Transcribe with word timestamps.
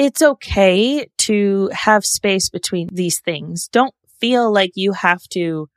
it's 0.00 0.22
okay 0.22 1.06
to 1.18 1.68
have 1.74 2.06
space 2.06 2.48
between 2.48 2.88
these 2.90 3.20
things. 3.20 3.68
Don't 3.68 3.94
feel 4.18 4.50
like 4.50 4.70
you 4.74 4.92
have 4.92 5.22
to, 5.28 5.68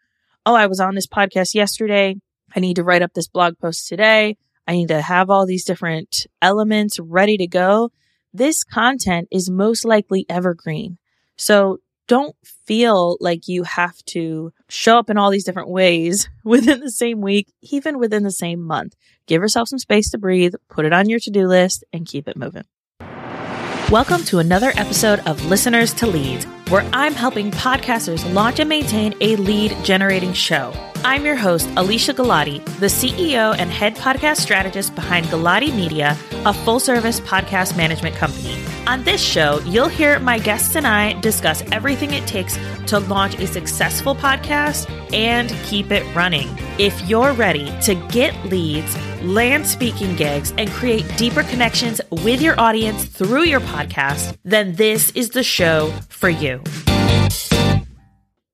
oh, 0.45 0.55
I 0.55 0.67
was 0.67 0.79
on 0.79 0.95
this 0.95 1.07
podcast 1.07 1.53
yesterday. 1.53 2.15
I 2.55 2.61
need 2.61 2.77
to 2.77 2.85
write 2.85 3.01
up 3.01 3.13
this 3.13 3.27
blog 3.27 3.59
post 3.59 3.89
today. 3.89 4.37
I 4.65 4.71
need 4.71 4.87
to 4.87 5.01
have 5.01 5.29
all 5.29 5.45
these 5.45 5.65
different 5.65 6.25
elements 6.41 7.01
ready 7.01 7.35
to 7.35 7.47
go. 7.47 7.91
This 8.33 8.63
content 8.63 9.27
is 9.29 9.49
most 9.49 9.83
likely 9.83 10.25
evergreen. 10.29 10.99
So 11.35 11.79
don't 12.07 12.37
feel 12.45 13.17
like 13.19 13.49
you 13.49 13.63
have 13.63 13.97
to 14.05 14.53
show 14.69 14.99
up 14.99 15.09
in 15.09 15.17
all 15.17 15.31
these 15.31 15.43
different 15.43 15.69
ways 15.69 16.29
within 16.45 16.79
the 16.79 16.91
same 16.91 17.19
week, 17.19 17.53
even 17.59 17.99
within 17.99 18.23
the 18.23 18.31
same 18.31 18.61
month. 18.61 18.95
Give 19.27 19.41
yourself 19.41 19.67
some 19.67 19.79
space 19.79 20.09
to 20.11 20.17
breathe, 20.17 20.53
put 20.69 20.85
it 20.85 20.93
on 20.93 21.09
your 21.09 21.19
to 21.19 21.29
do 21.29 21.45
list, 21.45 21.83
and 21.91 22.05
keep 22.05 22.29
it 22.29 22.37
moving. 22.37 22.63
Welcome 23.93 24.23
to 24.25 24.39
another 24.39 24.73
episode 24.75 25.19
of 25.27 25.45
Listeners 25.45 25.93
to 25.93 26.07
Leads, 26.07 26.47
where 26.69 26.87
I'm 26.93 27.13
helping 27.13 27.51
podcasters 27.51 28.31
launch 28.33 28.59
and 28.59 28.69
maintain 28.69 29.13
a 29.21 29.35
lead 29.35 29.75
generating 29.83 30.33
show. 30.33 30.73
I'm 31.05 31.25
your 31.25 31.35
host, 31.35 31.67
Alesia 31.69 32.13
Galati, 32.13 32.63
the 32.79 32.85
CEO 32.85 33.55
and 33.57 33.69
head 33.69 33.95
podcast 33.95 34.37
strategist 34.37 34.95
behind 34.95 35.25
Galati 35.25 35.75
Media, 35.75 36.17
a 36.45 36.53
full 36.53 36.79
service 36.79 37.19
podcast 37.19 37.75
management 37.75 38.15
company. 38.15 38.55
On 38.87 39.03
this 39.03 39.21
show, 39.21 39.59
you'll 39.65 39.89
hear 39.89 40.19
my 40.19 40.39
guests 40.39 40.75
and 40.75 40.87
I 40.87 41.19
discuss 41.19 41.61
everything 41.71 42.13
it 42.13 42.25
takes 42.27 42.57
to 42.87 42.99
launch 42.99 43.35
a 43.39 43.47
successful 43.47 44.15
podcast 44.15 44.89
and 45.13 45.49
keep 45.65 45.91
it 45.91 46.03
running. 46.15 46.49
If 46.79 47.01
you're 47.07 47.33
ready 47.33 47.73
to 47.81 47.95
get 48.09 48.33
leads, 48.45 48.97
land 49.21 49.65
speaking 49.65 50.15
gigs, 50.15 50.53
and 50.57 50.69
create 50.69 51.05
deeper 51.17 51.43
connections 51.43 52.01
with 52.11 52.41
your 52.41 52.59
audience 52.59 53.05
through 53.05 53.43
your 53.43 53.61
podcast, 53.61 54.37
then 54.43 54.75
this 54.75 55.11
is 55.11 55.29
the 55.29 55.43
show 55.43 55.91
for 56.09 56.29
you. 56.29 56.52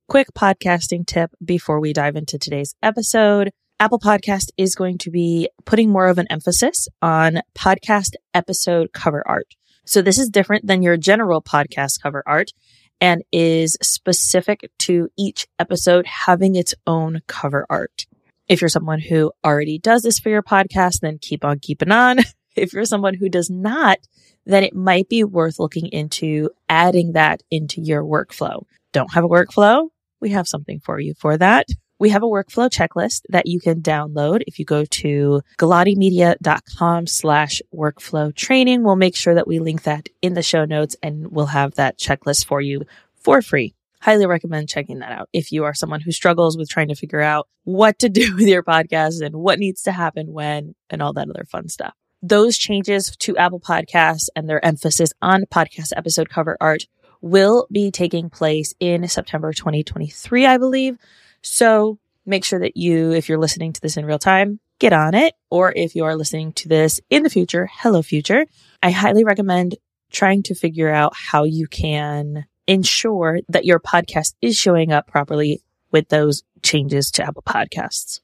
Quick 0.08 0.28
podcasting 0.36 1.06
tip 1.06 1.32
before 1.44 1.80
we 1.80 1.94
dive 1.94 2.16
into 2.16 2.38
today's 2.38 2.76
episode. 2.82 3.52
Apple 3.80 4.00
Podcast 4.00 4.50
is 4.58 4.76
going 4.76 4.98
to 5.00 5.12
be 5.12 5.50
putting 5.66 5.90
more 5.90 6.08
of 6.08 6.18
an 6.18 6.28
emphasis 6.30 6.88
on 7.02 7.42
podcast 7.58 8.16
episode 8.34 8.92
cover 8.92 9.24
art. 9.26 9.56
So 9.86 10.02
this 10.02 10.20
is 10.20 10.30
different 10.30 10.68
than 10.68 10.82
your 10.82 10.98
general 10.98 11.42
podcast 11.42 12.02
cover 12.02 12.24
art 12.28 12.52
and 13.00 13.24
is 13.32 13.78
specific 13.82 14.70
to 14.80 15.10
each 15.18 15.48
episode 15.58 16.06
having 16.06 16.56
its 16.56 16.76
own 16.86 17.22
cover 17.28 17.66
art. 17.70 18.06
If 18.48 18.62
you're 18.62 18.70
someone 18.70 19.00
who 19.00 19.32
already 19.46 19.80
does 19.80 20.02
this 20.04 20.20
for 20.20 20.30
your 20.30 20.44
podcast, 20.44 21.00
then 21.02 21.20
keep 21.22 21.46
on 21.46 21.60
keeping 21.60 21.92
on. 21.92 22.20
If 22.56 22.74
you're 22.74 22.86
someone 22.86 23.14
who 23.14 23.30
does 23.30 23.50
not, 23.50 24.00
then 24.46 24.64
it 24.64 24.76
might 24.76 25.10
be 25.10 25.24
worth 25.24 25.60
looking 25.60 25.88
into 25.88 26.50
adding 26.68 27.14
that 27.14 27.44
into 27.52 27.82
your 27.82 28.04
workflow. 28.04 28.64
Don't 28.92 29.14
have 29.14 29.24
a 29.24 29.30
workflow? 29.30 29.90
We 30.20 30.30
have 30.30 30.48
something 30.48 30.80
for 30.80 31.00
you 31.00 31.14
for 31.14 31.38
that. 31.38 31.68
We 32.00 32.10
have 32.10 32.24
a 32.24 32.28
workflow 32.28 32.70
checklist 32.70 33.24
that 33.28 33.46
you 33.46 33.60
can 33.60 33.82
download 33.82 34.42
if 34.48 34.58
you 34.58 34.64
go 34.64 34.86
to 34.86 35.42
galatimedia.com 35.58 37.08
slash 37.08 37.62
workflow 37.76 38.34
training. 38.34 38.84
We'll 38.84 38.96
make 38.96 39.18
sure 39.18 39.36
that 39.36 39.48
we 39.48 39.60
link 39.60 39.84
that 39.84 40.08
in 40.22 40.34
the 40.34 40.42
show 40.42 40.64
notes 40.64 40.96
and 41.04 41.28
we'll 41.30 41.48
have 41.48 41.76
that 41.76 42.00
checklist 42.00 42.46
for 42.46 42.62
you 42.62 42.84
for 43.16 43.42
free. 43.42 43.76
Highly 44.02 44.26
recommend 44.28 44.70
checking 44.70 45.00
that 45.00 45.12
out 45.12 45.28
if 45.34 45.52
you 45.52 45.66
are 45.66 45.74
someone 45.74 46.00
who 46.00 46.14
struggles 46.14 46.58
with 46.58 46.70
trying 46.70 46.88
to 46.88 46.96
figure 46.96 47.20
out 47.20 47.50
what 47.66 48.00
to 48.00 48.08
do 48.10 48.34
with 48.34 48.48
your 48.48 48.64
podcast 48.64 49.22
and 49.22 49.36
what 49.36 49.60
needs 49.60 49.82
to 49.84 49.92
happen 49.92 50.32
when 50.32 50.76
and 50.90 51.02
all 51.02 51.12
that 51.14 51.30
other 51.30 51.46
fun 51.52 51.68
stuff. 51.68 51.94
Those 52.22 52.58
changes 52.58 53.16
to 53.18 53.38
Apple 53.38 53.62
Podcasts 53.62 54.28
and 54.36 54.50
their 54.50 54.64
emphasis 54.64 55.12
on 55.22 55.46
podcast 55.46 55.94
episode 55.96 56.30
cover 56.30 56.58
art 56.60 56.86
will 57.22 57.68
be 57.72 57.92
taking 57.92 58.30
place 58.30 58.74
in 58.80 59.08
September 59.08 59.54
2023, 59.54 60.46
I 60.46 60.58
believe. 60.58 60.98
So 61.42 61.98
make 62.26 62.44
sure 62.44 62.60
that 62.60 62.76
you, 62.76 63.12
if 63.12 63.30
you're 63.30 63.38
listening 63.38 63.74
to 63.74 63.82
this 63.82 63.96
in 63.96 64.06
real 64.06 64.20
time, 64.20 64.60
get 64.80 64.92
on 64.92 65.14
it. 65.14 65.34
Or 65.50 65.72
if 65.74 65.96
you 65.96 66.04
are 66.06 66.16
listening 66.16 66.52
to 66.54 66.68
this 66.68 67.00
in 67.10 67.24
the 67.24 67.30
future, 67.30 67.70
hello 67.72 68.02
future, 68.02 68.46
I 68.84 68.92
highly 68.92 69.24
recommend 69.24 69.76
trying 70.12 70.44
to 70.44 70.56
figure 70.56 70.90
out 70.90 71.14
how 71.16 71.44
you 71.44 71.68
can 71.68 72.46
ensure 72.68 73.40
that 73.48 73.66
your 73.66 73.80
podcast 73.80 74.34
is 74.42 74.58
showing 74.58 74.92
up 74.92 75.08
properly 75.08 75.62
with 75.92 76.10
those 76.10 76.44
changes 76.62 77.12
to 77.12 77.24
Apple 77.24 77.44
Podcasts. 77.44 78.20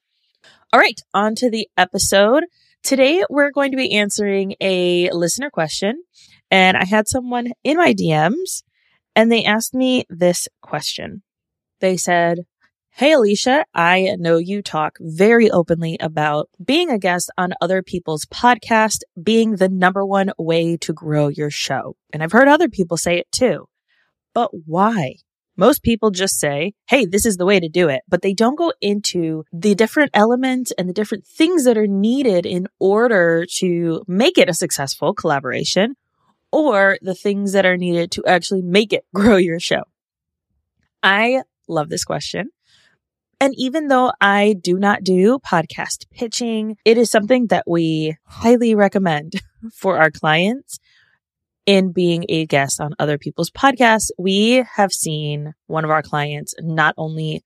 All 0.73 0.79
right, 0.79 0.99
on 1.13 1.35
to 1.35 1.49
the 1.49 1.69
episode. 1.77 2.43
Today 2.85 3.23
we're 3.31 3.49
going 3.49 3.71
to 3.71 3.77
be 3.77 3.95
answering 3.95 4.53
a 4.61 5.09
listener 5.09 5.49
question 5.49 6.03
and 6.51 6.77
I 6.77 6.85
had 6.85 7.07
someone 7.07 7.51
in 7.63 7.77
my 7.77 7.95
DMs 7.95 8.61
and 9.15 9.31
they 9.31 9.43
asked 9.43 9.73
me 9.73 10.05
this 10.07 10.47
question. 10.61 11.23
They 11.79 11.97
said, 11.97 12.45
Hey, 12.91 13.13
Alesia, 13.13 13.63
I 13.73 14.15
know 14.19 14.37
you 14.37 14.61
talk 14.61 14.99
very 14.99 15.49
openly 15.49 15.97
about 15.99 16.47
being 16.63 16.91
a 16.91 16.99
guest 16.99 17.31
on 17.39 17.55
other 17.59 17.81
people's 17.81 18.25
podcast 18.25 18.99
being 19.21 19.55
the 19.55 19.67
number 19.67 20.05
one 20.05 20.31
way 20.37 20.77
to 20.77 20.93
grow 20.93 21.27
your 21.29 21.49
show. 21.49 21.95
And 22.13 22.21
I've 22.21 22.33
heard 22.33 22.47
other 22.47 22.69
people 22.69 22.97
say 22.97 23.17
it 23.17 23.31
too. 23.31 23.67
But 24.35 24.51
why? 24.67 25.15
Most 25.57 25.83
people 25.83 26.11
just 26.11 26.39
say, 26.39 26.73
Hey, 26.87 27.05
this 27.05 27.25
is 27.25 27.37
the 27.37 27.45
way 27.45 27.59
to 27.59 27.69
do 27.69 27.87
it, 27.87 28.01
but 28.07 28.21
they 28.21 28.33
don't 28.33 28.57
go 28.57 28.73
into 28.81 29.43
the 29.53 29.75
different 29.75 30.11
elements 30.13 30.71
and 30.77 30.89
the 30.89 30.93
different 30.93 31.25
things 31.25 31.63
that 31.63 31.77
are 31.77 31.87
needed 31.87 32.45
in 32.45 32.67
order 32.79 33.45
to 33.57 34.03
make 34.07 34.37
it 34.37 34.49
a 34.49 34.53
successful 34.53 35.13
collaboration 35.13 35.95
or 36.51 36.97
the 37.01 37.15
things 37.15 37.53
that 37.53 37.65
are 37.65 37.77
needed 37.77 38.11
to 38.11 38.25
actually 38.25 38.61
make 38.61 38.93
it 38.93 39.05
grow 39.13 39.37
your 39.37 39.59
show. 39.59 39.83
I 41.01 41.43
love 41.67 41.89
this 41.89 42.03
question. 42.03 42.49
And 43.39 43.53
even 43.57 43.89
though 43.89 44.11
I 44.21 44.55
do 44.59 44.79
not 44.79 45.03
do 45.03 45.39
podcast 45.39 46.09
pitching, 46.09 46.77
it 46.85 46.97
is 46.97 47.11
something 47.11 47.47
that 47.47 47.65
we 47.67 48.15
highly 48.23 48.75
recommend 48.75 49.41
for 49.73 49.97
our 49.99 50.09
clients 50.09 50.79
in 51.65 51.91
being 51.91 52.25
a 52.29 52.45
guest 52.45 52.79
on 52.79 52.93
other 52.99 53.17
people's 53.17 53.49
podcasts. 53.49 54.11
We 54.17 54.63
have 54.75 54.93
seen 54.93 55.53
one 55.67 55.83
of 55.83 55.91
our 55.91 56.01
clients 56.01 56.53
not 56.59 56.93
only 56.97 57.43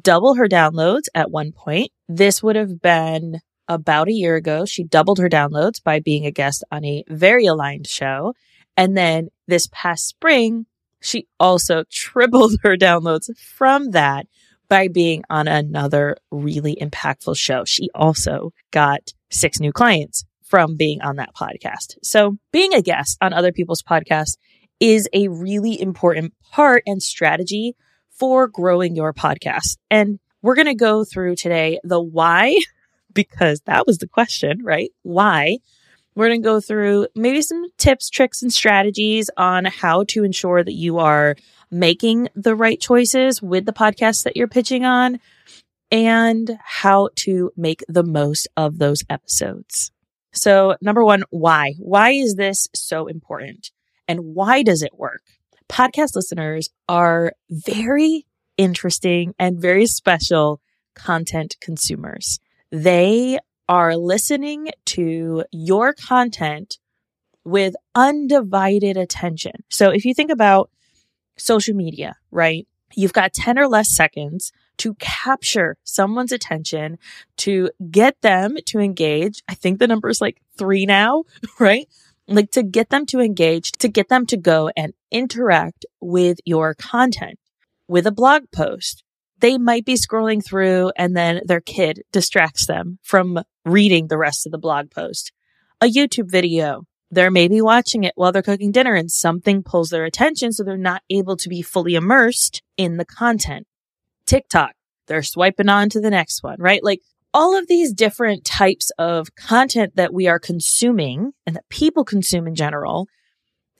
double 0.00 0.34
her 0.34 0.48
downloads 0.48 1.04
at 1.14 1.30
one 1.30 1.52
point, 1.52 1.90
this 2.08 2.42
would 2.42 2.56
have 2.56 2.80
been 2.80 3.40
about 3.68 4.08
a 4.08 4.12
year 4.12 4.36
ago. 4.36 4.64
She 4.64 4.84
doubled 4.84 5.18
her 5.18 5.28
downloads 5.28 5.82
by 5.82 6.00
being 6.00 6.26
a 6.26 6.30
guest 6.30 6.64
on 6.70 6.84
a 6.84 7.04
very 7.08 7.46
aligned 7.46 7.86
show. 7.86 8.34
And 8.76 8.96
then 8.96 9.28
this 9.46 9.68
past 9.72 10.06
spring, 10.06 10.66
she 11.00 11.26
also 11.38 11.84
tripled 11.90 12.54
her 12.62 12.76
downloads 12.76 13.36
from 13.38 13.90
that 13.92 14.26
by 14.68 14.88
being 14.88 15.22
on 15.28 15.48
another 15.48 16.16
really 16.30 16.76
impactful 16.80 17.36
show. 17.36 17.64
She 17.64 17.90
also 17.94 18.52
got 18.70 19.12
six 19.30 19.60
new 19.60 19.72
clients 19.72 20.24
from 20.52 20.76
being 20.76 21.00
on 21.00 21.16
that 21.16 21.34
podcast. 21.34 21.96
So 22.02 22.36
being 22.52 22.74
a 22.74 22.82
guest 22.82 23.16
on 23.22 23.32
other 23.32 23.52
people's 23.52 23.82
podcasts 23.82 24.36
is 24.80 25.08
a 25.14 25.28
really 25.28 25.80
important 25.80 26.34
part 26.50 26.82
and 26.86 27.02
strategy 27.02 27.74
for 28.10 28.48
growing 28.48 28.94
your 28.94 29.14
podcast. 29.14 29.78
And 29.90 30.20
we're 30.42 30.54
going 30.54 30.66
to 30.66 30.74
go 30.74 31.04
through 31.04 31.36
today 31.36 31.80
the 31.84 32.02
why, 32.02 32.58
because 33.14 33.62
that 33.62 33.86
was 33.86 33.96
the 33.96 34.06
question, 34.06 34.62
right? 34.62 34.90
Why? 35.00 35.56
We're 36.14 36.28
going 36.28 36.42
to 36.42 36.46
go 36.46 36.60
through 36.60 37.06
maybe 37.16 37.40
some 37.40 37.64
tips, 37.78 38.10
tricks, 38.10 38.42
and 38.42 38.52
strategies 38.52 39.30
on 39.38 39.64
how 39.64 40.04
to 40.08 40.22
ensure 40.22 40.62
that 40.62 40.74
you 40.74 40.98
are 40.98 41.34
making 41.70 42.28
the 42.34 42.54
right 42.54 42.78
choices 42.78 43.40
with 43.40 43.64
the 43.64 43.72
podcast 43.72 44.24
that 44.24 44.36
you're 44.36 44.48
pitching 44.48 44.84
on 44.84 45.18
and 45.90 46.58
how 46.62 47.08
to 47.16 47.52
make 47.56 47.82
the 47.88 48.04
most 48.04 48.48
of 48.54 48.76
those 48.76 49.02
episodes. 49.08 49.92
So 50.32 50.76
number 50.80 51.04
one, 51.04 51.24
why? 51.30 51.74
Why 51.78 52.10
is 52.10 52.36
this 52.36 52.68
so 52.74 53.06
important? 53.06 53.70
And 54.08 54.34
why 54.34 54.62
does 54.62 54.82
it 54.82 54.98
work? 54.98 55.22
Podcast 55.68 56.14
listeners 56.16 56.70
are 56.88 57.32
very 57.50 58.26
interesting 58.56 59.34
and 59.38 59.60
very 59.60 59.86
special 59.86 60.60
content 60.94 61.56
consumers. 61.60 62.38
They 62.70 63.38
are 63.68 63.96
listening 63.96 64.70
to 64.86 65.44
your 65.50 65.94
content 65.94 66.78
with 67.44 67.74
undivided 67.94 68.96
attention. 68.96 69.64
So 69.70 69.90
if 69.90 70.04
you 70.04 70.14
think 70.14 70.30
about 70.30 70.70
social 71.36 71.74
media, 71.74 72.16
right? 72.30 72.66
You've 72.94 73.12
got 73.12 73.32
10 73.32 73.58
or 73.58 73.68
less 73.68 73.88
seconds 73.88 74.52
to 74.78 74.94
capture 74.94 75.76
someone's 75.84 76.32
attention, 76.32 76.98
to 77.38 77.70
get 77.90 78.20
them 78.22 78.56
to 78.66 78.78
engage. 78.78 79.42
I 79.48 79.54
think 79.54 79.78
the 79.78 79.86
number 79.86 80.08
is 80.08 80.20
like 80.20 80.40
three 80.56 80.86
now, 80.86 81.24
right? 81.60 81.88
Like 82.28 82.50
to 82.52 82.62
get 82.62 82.90
them 82.90 83.06
to 83.06 83.20
engage, 83.20 83.72
to 83.72 83.88
get 83.88 84.08
them 84.08 84.26
to 84.26 84.36
go 84.36 84.70
and 84.76 84.92
interact 85.10 85.84
with 86.00 86.38
your 86.44 86.74
content. 86.74 87.38
With 87.88 88.06
a 88.06 88.12
blog 88.12 88.44
post, 88.52 89.04
they 89.40 89.58
might 89.58 89.84
be 89.84 89.94
scrolling 89.94 90.42
through 90.44 90.92
and 90.96 91.16
then 91.16 91.40
their 91.44 91.60
kid 91.60 92.02
distracts 92.12 92.66
them 92.66 92.98
from 93.02 93.42
reading 93.64 94.06
the 94.06 94.16
rest 94.16 94.46
of 94.46 94.52
the 94.52 94.58
blog 94.58 94.90
post. 94.90 95.32
A 95.80 95.86
YouTube 95.86 96.30
video, 96.30 96.84
They're 97.10 97.30
maybe 97.30 97.60
watching 97.60 98.04
it 98.04 98.12
while 98.14 98.32
they're 98.32 98.40
cooking 98.40 98.72
dinner 98.72 98.94
and 98.94 99.10
something 99.10 99.62
pulls 99.62 99.90
their 99.90 100.04
attention. 100.04 100.52
So 100.52 100.64
they're 100.64 100.78
not 100.78 101.02
able 101.10 101.36
to 101.36 101.48
be 101.48 101.60
fully 101.60 101.94
immersed 101.94 102.62
in 102.78 102.96
the 102.96 103.04
content. 103.04 103.66
TikTok, 104.26 104.72
they're 105.06 105.22
swiping 105.22 105.68
on 105.68 105.88
to 105.90 106.00
the 106.00 106.10
next 106.10 106.42
one, 106.42 106.56
right? 106.58 106.82
Like 106.82 107.00
all 107.34 107.56
of 107.56 107.66
these 107.66 107.92
different 107.92 108.44
types 108.44 108.90
of 108.98 109.34
content 109.34 109.96
that 109.96 110.12
we 110.12 110.26
are 110.28 110.38
consuming 110.38 111.32
and 111.46 111.56
that 111.56 111.68
people 111.68 112.04
consume 112.04 112.46
in 112.46 112.54
general, 112.54 113.08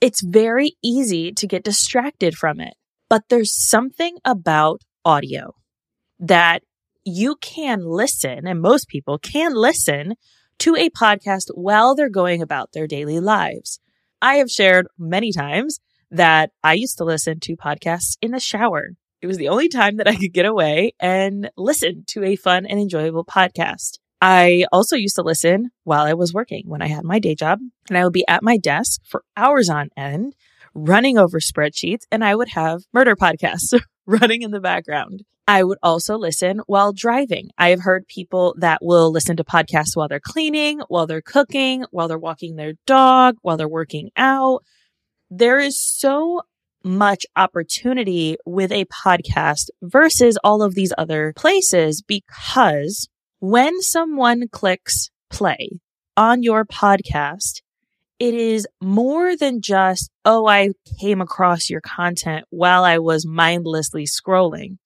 it's 0.00 0.22
very 0.22 0.76
easy 0.82 1.32
to 1.32 1.46
get 1.46 1.64
distracted 1.64 2.34
from 2.34 2.60
it. 2.60 2.74
But 3.08 3.24
there's 3.28 3.52
something 3.52 4.16
about 4.24 4.82
audio 5.04 5.54
that 6.18 6.62
you 7.04 7.36
can 7.36 7.84
listen, 7.84 8.46
and 8.46 8.60
most 8.60 8.88
people 8.88 9.18
can 9.18 9.54
listen 9.54 10.14
to 10.60 10.76
a 10.76 10.88
podcast 10.90 11.48
while 11.54 11.94
they're 11.94 12.08
going 12.08 12.40
about 12.40 12.72
their 12.72 12.86
daily 12.86 13.20
lives. 13.20 13.80
I 14.20 14.36
have 14.36 14.50
shared 14.50 14.86
many 14.98 15.32
times 15.32 15.80
that 16.10 16.50
I 16.62 16.74
used 16.74 16.98
to 16.98 17.04
listen 17.04 17.40
to 17.40 17.56
podcasts 17.56 18.16
in 18.22 18.30
the 18.30 18.40
shower. 18.40 18.90
It 19.22 19.28
was 19.28 19.38
the 19.38 19.48
only 19.48 19.68
time 19.68 19.98
that 19.98 20.08
I 20.08 20.16
could 20.16 20.32
get 20.32 20.46
away 20.46 20.94
and 20.98 21.48
listen 21.56 22.02
to 22.08 22.24
a 22.24 22.34
fun 22.34 22.66
and 22.66 22.80
enjoyable 22.80 23.24
podcast. 23.24 24.00
I 24.20 24.66
also 24.72 24.96
used 24.96 25.14
to 25.14 25.22
listen 25.22 25.70
while 25.84 26.04
I 26.04 26.14
was 26.14 26.34
working 26.34 26.64
when 26.66 26.82
I 26.82 26.88
had 26.88 27.04
my 27.04 27.20
day 27.20 27.36
job 27.36 27.60
and 27.88 27.96
I 27.96 28.02
would 28.02 28.12
be 28.12 28.26
at 28.26 28.42
my 28.42 28.56
desk 28.56 29.00
for 29.04 29.22
hours 29.36 29.68
on 29.68 29.90
end 29.96 30.34
running 30.74 31.18
over 31.18 31.38
spreadsheets 31.38 32.02
and 32.10 32.24
I 32.24 32.34
would 32.34 32.48
have 32.48 32.82
murder 32.92 33.14
podcasts 33.14 33.78
running 34.06 34.42
in 34.42 34.50
the 34.50 34.60
background. 34.60 35.22
I 35.46 35.62
would 35.62 35.78
also 35.84 36.16
listen 36.16 36.60
while 36.66 36.92
driving. 36.92 37.50
I 37.58 37.70
have 37.70 37.80
heard 37.82 38.08
people 38.08 38.56
that 38.58 38.78
will 38.82 39.12
listen 39.12 39.36
to 39.36 39.44
podcasts 39.44 39.94
while 39.94 40.08
they're 40.08 40.20
cleaning, 40.20 40.80
while 40.88 41.06
they're 41.06 41.22
cooking, 41.22 41.84
while 41.90 42.08
they're 42.08 42.18
walking 42.18 42.56
their 42.56 42.74
dog, 42.86 43.36
while 43.42 43.56
they're 43.56 43.68
working 43.68 44.10
out. 44.16 44.64
There 45.30 45.58
is 45.58 45.80
so 45.80 46.42
much 46.84 47.24
opportunity 47.36 48.36
with 48.44 48.72
a 48.72 48.84
podcast 48.86 49.70
versus 49.82 50.38
all 50.42 50.62
of 50.62 50.74
these 50.74 50.92
other 50.96 51.32
places 51.36 52.02
because 52.02 53.08
when 53.40 53.80
someone 53.82 54.48
clicks 54.48 55.10
play 55.30 55.80
on 56.16 56.42
your 56.42 56.64
podcast, 56.64 57.62
it 58.18 58.34
is 58.34 58.68
more 58.80 59.36
than 59.36 59.60
just, 59.60 60.10
oh, 60.24 60.46
I 60.46 60.70
came 61.00 61.20
across 61.20 61.68
your 61.68 61.80
content 61.80 62.44
while 62.50 62.84
I 62.84 62.98
was 62.98 63.26
mindlessly 63.26 64.04
scrolling. 64.04 64.78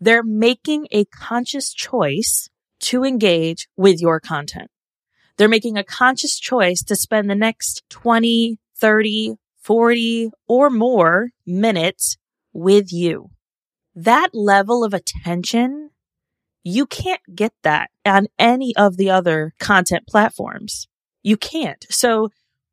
They're 0.00 0.22
making 0.22 0.86
a 0.90 1.04
conscious 1.04 1.74
choice 1.74 2.48
to 2.80 3.04
engage 3.04 3.68
with 3.76 4.00
your 4.00 4.18
content. 4.18 4.70
They're 5.36 5.48
making 5.48 5.76
a 5.76 5.84
conscious 5.84 6.38
choice 6.38 6.82
to 6.84 6.96
spend 6.96 7.28
the 7.28 7.34
next 7.34 7.82
20, 7.90 8.58
30, 8.78 9.36
40 9.60 10.30
or 10.48 10.70
more 10.70 11.30
minutes 11.46 12.16
with 12.52 12.92
you. 12.92 13.30
That 13.94 14.30
level 14.34 14.84
of 14.84 14.94
attention, 14.94 15.90
you 16.62 16.86
can't 16.86 17.20
get 17.34 17.52
that 17.62 17.90
on 18.04 18.28
any 18.38 18.74
of 18.76 18.96
the 18.96 19.10
other 19.10 19.54
content 19.58 20.04
platforms. 20.06 20.88
You 21.22 21.36
can't. 21.36 21.84
So 21.90 22.30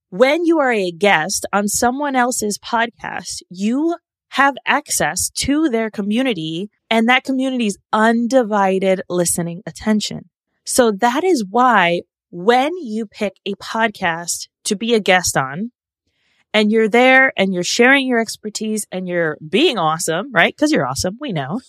when 0.10 0.46
you 0.46 0.60
are 0.60 0.72
a 0.72 0.92
guest 0.92 1.46
on 1.52 1.68
someone 1.68 2.16
else's 2.16 2.58
podcast, 2.58 3.42
you 3.50 3.98
have 4.30 4.56
access 4.66 5.30
to 5.30 5.70
their 5.70 5.90
community 5.90 6.70
and 6.90 7.10
that 7.10 7.24
community's 7.24 7.78
undivided 7.92 9.02
listening 9.10 9.64
attention. 9.66 10.30
So 10.66 10.92
that 10.92 11.24
is 11.24 11.46
why 11.50 12.02
when 12.30 12.72
you 12.78 13.06
pick 13.06 13.34
a 13.46 13.54
podcast 13.56 14.48
to 14.66 14.76
be 14.76 14.94
a 14.94 15.00
guest 15.00 15.38
on 15.38 15.72
and 16.54 16.72
you're 16.72 16.90
there 16.90 17.34
and 17.38 17.54
you're 17.54 17.64
sharing 17.64 18.08
your 18.08 18.20
expertise 18.20 18.88
and 18.92 19.08
you're 19.08 19.38
being 19.48 19.78
awesome, 19.78 20.32
right? 20.32 20.56
Cause 20.58 20.72
you're 20.72 20.88
awesome. 20.88 21.18
We 21.20 21.34
know 21.34 21.60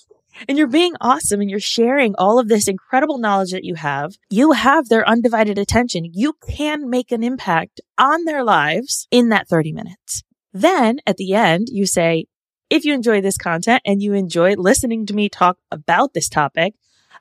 and 0.47 0.59
you're 0.59 0.67
being 0.67 0.95
awesome 1.01 1.41
and 1.41 1.51
you're 1.51 1.59
sharing 1.59 2.15
all 2.17 2.39
of 2.39 2.49
this 2.49 2.69
incredible 2.69 3.19
knowledge 3.19 3.51
that 3.51 3.65
you 3.65 3.75
have, 3.75 4.17
you 4.31 4.53
have 4.53 4.89
their 4.89 5.09
undivided 5.09 5.59
attention. 5.59 6.05
You 6.13 6.35
can 6.47 6.89
make 6.89 7.11
an 7.11 7.25
impact 7.25 7.81
on 7.97 8.25
their 8.25 8.45
lives 8.45 9.09
in 9.11 9.31
that 9.31 9.49
30 9.49 9.73
minutes. 9.73 10.23
Then 10.53 10.99
at 11.07 11.17
the 11.17 11.35
end, 11.35 11.69
you 11.71 11.87
say, 11.87 12.27
if 12.71 12.85
you 12.85 12.93
enjoy 12.93 13.21
this 13.21 13.39
content 13.39 13.83
and 13.85 14.03
you 14.03 14.13
enjoy 14.13 14.55
listening 14.55 15.07
to 15.07 15.15
me 15.15 15.29
talk 15.29 15.59
about 15.71 16.13
this 16.13 16.29
topic, 16.29 16.75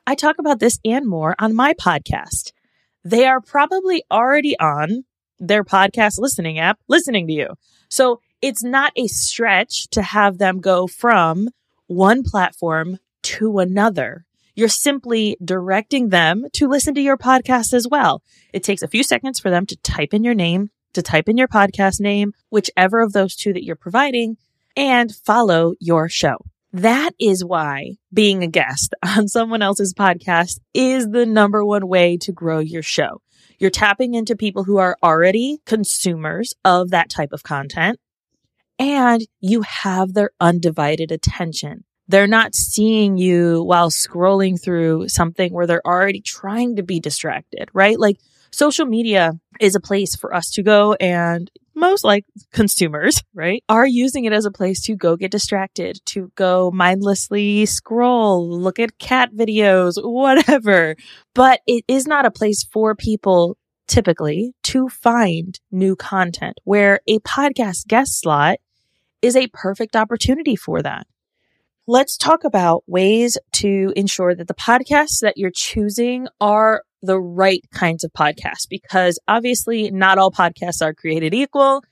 I 0.06 0.14
talk 0.14 0.38
about 0.38 0.60
this 0.60 0.78
and 0.84 1.06
more 1.06 1.34
on 1.38 1.54
my 1.54 1.72
podcast. 1.74 2.52
They 3.04 3.26
are 3.26 3.40
probably 3.40 4.04
already 4.10 4.58
on 4.58 5.04
their 5.38 5.64
podcast 5.64 6.18
listening 6.18 6.58
app 6.58 6.78
listening 6.88 7.26
to 7.26 7.32
you. 7.32 7.48
So 7.88 8.20
it's 8.42 8.62
not 8.62 8.92
a 8.96 9.06
stretch 9.06 9.88
to 9.90 10.02
have 10.02 10.38
them 10.38 10.60
go 10.60 10.86
from 10.86 11.48
one 11.86 12.22
platform 12.22 12.98
to 13.22 13.58
another. 13.58 14.24
You're 14.54 14.68
simply 14.68 15.36
directing 15.44 16.08
them 16.08 16.46
to 16.54 16.68
listen 16.68 16.94
to 16.94 17.00
your 17.00 17.16
podcast 17.16 17.72
as 17.72 17.86
well. 17.88 18.22
It 18.52 18.62
takes 18.62 18.82
a 18.82 18.88
few 18.88 19.02
seconds 19.02 19.38
for 19.38 19.50
them 19.50 19.66
to 19.66 19.76
type 19.76 20.12
in 20.12 20.24
your 20.24 20.34
name, 20.34 20.70
to 20.94 21.02
type 21.02 21.28
in 21.28 21.36
your 21.36 21.48
podcast 21.48 22.00
name, 22.00 22.32
whichever 22.50 23.00
of 23.00 23.12
those 23.12 23.36
two 23.36 23.52
that 23.52 23.64
you're 23.64 23.76
providing, 23.76 24.36
and 24.76 25.14
follow 25.14 25.74
your 25.80 26.08
show. 26.08 26.38
That 26.72 27.12
is 27.18 27.44
why 27.44 27.96
being 28.12 28.42
a 28.42 28.48
guest 28.48 28.94
on 29.16 29.28
someone 29.28 29.62
else's 29.62 29.94
podcast 29.94 30.60
is 30.74 31.08
the 31.08 31.26
number 31.26 31.64
one 31.64 31.88
way 31.88 32.16
to 32.18 32.32
grow 32.32 32.58
your 32.58 32.82
show. 32.82 33.22
You're 33.58 33.70
tapping 33.70 34.14
into 34.14 34.36
people 34.36 34.64
who 34.64 34.78
are 34.78 34.96
already 35.02 35.58
consumers 35.66 36.54
of 36.64 36.90
that 36.90 37.10
type 37.10 37.32
of 37.32 37.42
content 37.42 37.98
and 38.78 39.26
you 39.40 39.62
have 39.62 40.14
their 40.14 40.30
undivided 40.40 41.10
attention. 41.10 41.84
They're 42.06 42.26
not 42.26 42.54
seeing 42.54 43.18
you 43.18 43.62
while 43.64 43.90
scrolling 43.90 44.62
through 44.62 45.08
something 45.08 45.52
where 45.52 45.66
they're 45.66 45.86
already 45.86 46.20
trying 46.20 46.76
to 46.76 46.82
be 46.82 47.00
distracted, 47.00 47.68
right? 47.74 47.98
Like 47.98 48.18
social 48.50 48.86
media 48.86 49.32
is 49.60 49.74
a 49.74 49.80
place 49.80 50.16
for 50.16 50.34
us 50.34 50.50
to 50.50 50.62
go 50.62 50.94
and 50.94 51.50
most 51.74 52.04
like 52.04 52.24
consumers, 52.52 53.22
right, 53.34 53.62
are 53.68 53.86
using 53.86 54.24
it 54.24 54.32
as 54.32 54.44
a 54.44 54.50
place 54.50 54.82
to 54.84 54.96
go 54.96 55.16
get 55.16 55.30
distracted, 55.30 56.00
to 56.06 56.32
go 56.34 56.70
mindlessly 56.72 57.66
scroll, 57.66 58.48
look 58.48 58.78
at 58.78 58.98
cat 58.98 59.30
videos, 59.34 59.94
whatever. 60.02 60.96
But 61.34 61.60
it 61.66 61.84
is 61.88 62.06
not 62.06 62.26
a 62.26 62.30
place 62.30 62.64
for 62.64 62.94
people 62.94 63.56
typically 63.86 64.52
to 64.62 64.88
find 64.88 65.58
new 65.70 65.96
content 65.96 66.58
where 66.64 67.00
a 67.08 67.18
podcast 67.20 67.86
guest 67.86 68.20
slot 68.20 68.58
is 69.22 69.34
a 69.34 69.48
perfect 69.48 69.96
opportunity 69.96 70.54
for 70.54 70.82
that 70.82 71.06
let's 71.88 72.18
talk 72.18 72.44
about 72.44 72.84
ways 72.86 73.38
to 73.50 73.94
ensure 73.96 74.34
that 74.34 74.46
the 74.46 74.54
podcasts 74.54 75.20
that 75.22 75.38
you're 75.38 75.50
choosing 75.50 76.28
are 76.38 76.82
the 77.02 77.18
right 77.20 77.62
kinds 77.72 78.04
of 78.04 78.12
podcasts 78.12 78.68
because 78.68 79.18
obviously 79.28 79.90
not 79.90 80.18
all 80.18 80.30
podcasts 80.30 80.82
are 80.82 80.94
created 80.94 81.34
equal. 81.34 81.82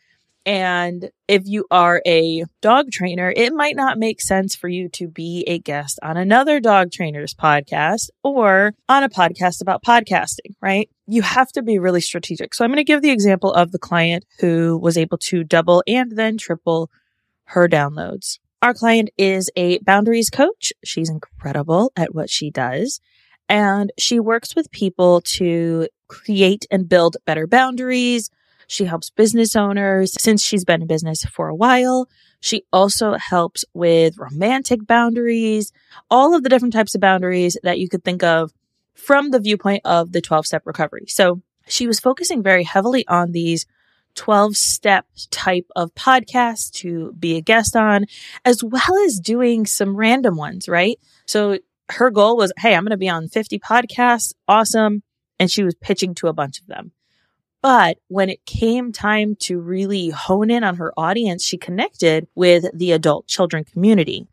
And 0.44 1.10
if 1.26 1.42
you 1.44 1.66
are 1.72 2.00
a 2.06 2.44
dog 2.62 2.92
trainer, 2.92 3.32
it 3.36 3.52
might 3.52 3.74
not 3.74 3.98
make 3.98 4.20
sense 4.20 4.54
for 4.54 4.68
you 4.68 4.88
to 4.90 5.08
be 5.08 5.42
a 5.48 5.58
guest 5.58 5.98
on 6.04 6.16
another 6.16 6.60
dog 6.60 6.92
trainer's 6.92 7.34
podcast 7.34 8.10
or 8.22 8.72
on 8.88 9.02
a 9.02 9.08
podcast 9.08 9.60
about 9.60 9.82
podcasting, 9.82 10.54
right? 10.62 10.88
You 11.08 11.22
have 11.22 11.50
to 11.52 11.62
be 11.62 11.80
really 11.80 12.00
strategic. 12.00 12.54
So 12.54 12.64
I'm 12.64 12.70
going 12.70 12.76
to 12.76 12.84
give 12.84 13.02
the 13.02 13.10
example 13.10 13.52
of 13.52 13.72
the 13.72 13.78
client 13.80 14.24
who 14.38 14.78
was 14.78 14.96
able 14.96 15.18
to 15.18 15.42
double 15.42 15.82
and 15.84 16.16
then 16.16 16.38
triple 16.38 16.90
her 17.46 17.68
downloads. 17.68 18.38
Our 18.62 18.72
client 18.72 19.10
is 19.18 19.50
a 19.56 19.78
boundaries 19.80 20.30
coach. 20.30 20.72
She's 20.84 21.10
incredible 21.10 21.92
at 21.96 22.14
what 22.14 22.30
she 22.30 22.50
does. 22.50 23.00
And 23.48 23.92
she 23.98 24.18
works 24.18 24.56
with 24.56 24.70
people 24.70 25.20
to 25.22 25.88
create 26.08 26.66
and 26.70 26.88
build 26.88 27.16
better 27.26 27.46
boundaries. 27.46 28.30
She 28.66 28.84
helps 28.84 29.10
business 29.10 29.54
owners 29.54 30.20
since 30.20 30.42
she's 30.42 30.64
been 30.64 30.82
in 30.82 30.88
business 30.88 31.24
for 31.24 31.48
a 31.48 31.54
while. 31.54 32.08
She 32.40 32.64
also 32.72 33.14
helps 33.14 33.64
with 33.72 34.18
romantic 34.18 34.86
boundaries, 34.86 35.72
all 36.10 36.34
of 36.34 36.42
the 36.42 36.48
different 36.48 36.74
types 36.74 36.94
of 36.94 37.00
boundaries 37.00 37.56
that 37.62 37.78
you 37.78 37.88
could 37.88 38.04
think 38.04 38.22
of 38.22 38.52
from 38.94 39.30
the 39.30 39.40
viewpoint 39.40 39.82
of 39.84 40.12
the 40.12 40.20
12 40.20 40.46
step 40.46 40.62
recovery. 40.64 41.06
So 41.08 41.42
she 41.68 41.86
was 41.86 42.00
focusing 42.00 42.42
very 42.42 42.64
heavily 42.64 43.06
on 43.06 43.32
these 43.32 43.66
12 44.16 44.56
step 44.56 45.06
type 45.30 45.66
of 45.76 45.94
podcasts 45.94 46.70
to 46.70 47.12
be 47.18 47.36
a 47.36 47.40
guest 47.40 47.76
on, 47.76 48.06
as 48.44 48.64
well 48.64 48.96
as 49.04 49.20
doing 49.20 49.66
some 49.66 49.96
random 49.96 50.36
ones, 50.36 50.68
right? 50.68 50.98
So 51.26 51.58
her 51.90 52.10
goal 52.10 52.36
was, 52.36 52.52
Hey, 52.58 52.74
I'm 52.74 52.84
going 52.84 52.90
to 52.90 52.96
be 52.96 53.08
on 53.08 53.28
50 53.28 53.58
podcasts. 53.58 54.34
Awesome. 54.48 55.02
And 55.38 55.50
she 55.50 55.62
was 55.62 55.74
pitching 55.74 56.14
to 56.16 56.28
a 56.28 56.32
bunch 56.32 56.60
of 56.60 56.66
them. 56.66 56.92
But 57.62 57.98
when 58.08 58.30
it 58.30 58.44
came 58.46 58.92
time 58.92 59.34
to 59.40 59.58
really 59.58 60.10
hone 60.10 60.50
in 60.50 60.62
on 60.62 60.76
her 60.76 60.92
audience, 60.96 61.44
she 61.44 61.56
connected 61.56 62.28
with 62.34 62.66
the 62.72 62.92
adult 62.92 63.26
children 63.26 63.64
community 63.64 64.26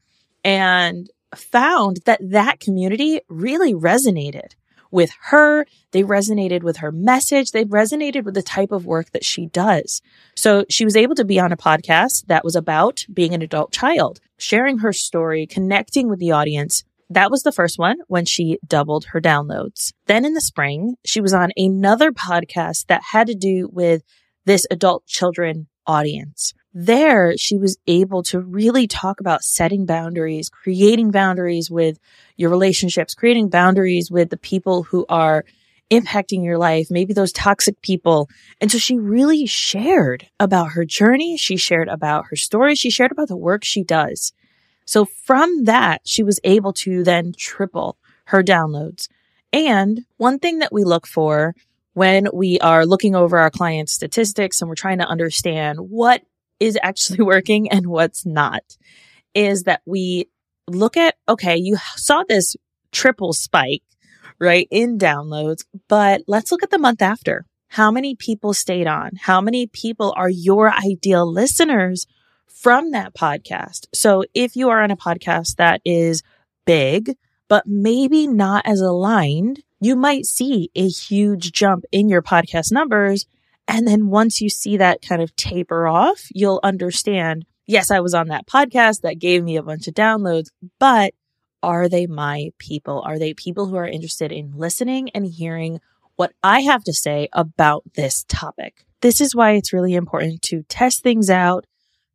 and 0.44 1.10
found 1.36 2.02
that 2.06 2.20
that 2.22 2.60
community 2.60 3.22
really 3.30 3.74
resonated 3.74 4.54
with 4.92 5.12
her. 5.22 5.66
They 5.92 6.04
resonated 6.04 6.62
with 6.62 6.78
her 6.78 6.92
message. 6.92 7.52
They 7.52 7.66
resonated 7.66 8.24
with 8.24 8.36
the 8.36 8.44
type 8.44 8.72
of 8.72 8.86
work 8.86 9.12
that 9.12 9.26
she 9.26 9.48
does. 9.48 10.02
So 10.36 10.66
she 10.70 10.86
was 10.86 10.96
able 10.96 11.16
to 11.16 11.26
be 11.26 11.40
on 11.40 11.52
a 11.52 11.58
podcast 11.58 12.28
that 12.28 12.44
was 12.46 12.56
about 12.56 13.06
being 13.12 13.34
an 13.34 13.42
adult 13.42 13.72
child, 13.72 14.20
sharing 14.38 14.78
her 14.78 14.94
story, 14.94 15.48
connecting 15.48 16.08
with 16.08 16.20
the 16.20 16.32
audience. 16.32 16.84
That 17.13 17.29
was 17.29 17.43
the 17.43 17.51
first 17.51 17.77
one 17.77 17.98
when 18.08 18.25
she 18.25 18.58
doubled 18.65 19.05
her 19.12 19.22
downloads. 19.22 19.93
Then 20.08 20.25
in 20.25 20.34
the 20.34 20.41
spring, 20.41 20.96
she 21.05 21.22
was 21.22 21.32
on 21.32 21.51
another 21.55 22.12
podcast 22.12 22.88
that 22.88 23.03
had 23.12 23.27
to 23.27 23.36
do 23.36 23.70
with 23.72 24.01
this 24.46 24.65
adult 24.72 25.05
children 25.05 25.67
audience. 25.86 26.55
There, 26.74 27.38
she 27.38 27.55
was 27.55 27.77
able 27.86 28.24
to 28.24 28.39
really 28.39 28.88
talk 28.88 29.20
about 29.20 29.43
setting 29.43 29.86
boundaries, 29.86 30.50
creating 30.50 31.12
boundaries 31.12 31.70
with 31.70 32.00
your 32.36 32.50
relationships, 32.50 33.13
creating 33.13 33.50
boundaries 33.50 34.10
with 34.10 34.32
the 34.32 34.38
people 34.38 34.82
who 34.82 35.05
are 35.08 35.46
impacting 35.91 36.43
your 36.43 36.58
life, 36.58 36.88
maybe 36.89 37.13
those 37.13 37.32
toxic 37.32 37.79
people. 37.84 38.27
And 38.60 38.72
so 38.72 38.79
she 38.79 38.98
really 38.98 39.46
shared 39.46 40.25
about 40.39 40.72
her 40.72 40.84
journey. 40.84 41.38
She 41.38 41.58
shared 41.58 41.89
about 41.89 42.25
her 42.32 42.36
story. 42.36 42.74
She 42.74 42.89
shared 42.89 43.12
about 43.12 43.27
the 43.27 43.38
work 43.38 43.63
she 43.63 43.84
does. 43.84 44.34
So 44.86 45.06
from 45.06 45.66
that, 45.66 46.02
she 46.06 46.24
was 46.24 46.40
able 46.44 46.74
to 46.74 47.04
then 47.04 47.34
triple 47.38 47.98
her 48.25 48.44
downloads. 48.44 49.08
And 49.52 50.06
one 50.18 50.40
thing 50.40 50.60
that 50.60 50.74
we 50.74 50.84
look 50.84 51.06
for 51.06 51.56
when 51.94 52.28
we 52.34 52.60
are 52.60 52.86
looking 52.86 53.16
over 53.16 53.38
our 53.38 53.52
client 53.52 53.90
statistics 53.90 54.62
and 54.62 54.70
we're 54.70 54.75
trying 54.75 54.98
to 54.98 55.08
understand 55.08 55.80
what 55.80 56.24
is 56.60 56.78
actually 56.82 57.22
working 57.24 57.70
and 57.70 57.88
what's 57.88 58.25
not 58.25 58.78
is 59.34 59.63
that 59.63 59.82
we 59.86 60.28
look 60.68 60.98
at, 60.98 61.16
okay, 61.28 61.58
you 61.58 61.78
saw 61.96 62.24
this 62.28 62.56
triple 62.92 63.34
spike, 63.34 63.84
right, 64.40 64.68
in 64.72 64.98
downloads, 64.98 65.66
but 65.88 66.22
let's 66.28 66.52
look 66.52 66.63
at 66.63 66.72
the 66.72 66.80
month 66.80 67.02
after. 67.02 67.46
How 67.70 67.90
many 67.90 68.16
people 68.16 68.54
stayed 68.54 68.86
on? 68.86 69.12
How 69.20 69.42
many 69.42 69.66
people 69.66 70.13
are 70.16 70.30
your 70.30 70.72
ideal 70.72 71.32
listeners 71.32 72.06
from 72.63 72.91
that 72.91 73.13
podcast? 73.13 73.88
So 73.93 74.24
if 74.34 74.55
you 74.55 74.70
are 74.70 74.82
on 74.82 74.89
a 74.89 74.98
podcast 74.98 75.58
that 75.58 75.82
is 75.84 76.24
big, 76.65 77.17
but 77.50 77.67
maybe 77.67 78.25
not 78.25 78.65
as 78.65 78.79
aligned, 78.79 79.62
you 79.82 79.98
might 79.98 80.25
see 80.25 80.72
a 80.74 80.88
huge 80.88 81.51
jump 81.51 81.84
in 81.91 82.08
your 82.08 82.22
podcast 82.22 82.72
numbers. 82.72 83.25
And 83.67 83.86
then 83.86 84.08
once 84.08 84.39
you 84.39 84.50
see 84.50 84.77
that 84.77 85.01
kind 85.01 85.22
of 85.22 85.36
taper 85.36 85.88
off, 85.88 86.27
you'll 86.32 86.62
understand, 86.63 87.46
yes, 87.67 87.91
I 87.91 88.00
was 88.00 88.13
on 88.13 88.29
that 88.29 88.48
podcast 88.48 89.01
that 89.01 89.20
gave 89.20 89.43
me 89.43 89.58
a 89.58 89.63
bunch 89.63 89.89
of 89.89 89.93
downloads, 89.93 90.48
but 90.79 91.13
are 91.62 91.89
they 91.89 92.08
my 92.08 92.51
people? 92.60 93.01
Are 93.05 93.20
they 93.20 93.34
people 93.34 93.65
who 93.65 93.75
are 93.75 93.88
interested 93.88 94.32
in 94.32 94.53
listening 94.55 95.10
and 95.10 95.25
hearing 95.25 95.82
what 96.15 96.32
I 96.41 96.62
have 96.62 96.86
to 96.86 96.93
say 96.93 97.27
about 97.34 97.84
this 97.96 98.24
topic? 98.29 98.86
This 99.01 99.20
is 99.20 99.36
why 99.36 99.51
it's 99.51 99.74
really 99.74 99.96
important 99.96 100.41
to 100.43 100.63
test 100.63 101.03
things 101.03 101.29
out, 101.29 101.65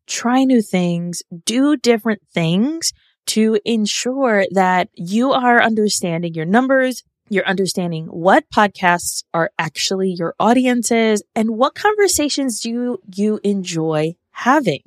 try 0.09 0.43
new 0.43 0.63
things, 0.63 1.23
do 1.45 1.77
different 1.77 2.23
things 2.33 2.93
to 3.27 3.61
ensure 3.65 4.47
that 4.53 4.89
you 4.95 5.33
are 5.33 5.63
understanding 5.63 6.35
your 6.35 6.47
numbers, 6.47 7.05
you're 7.29 7.47
understanding 7.47 8.07
what 8.07 8.45
podcasts 8.55 9.23
are 9.35 9.51
actually 9.59 10.15
your 10.19 10.35
audiences 10.41 11.23
and 11.37 11.51
what 11.51 11.75
conversations 11.75 12.61
do 12.61 12.99
you 13.15 13.39
enjoy 13.45 14.15
having? 14.31 14.81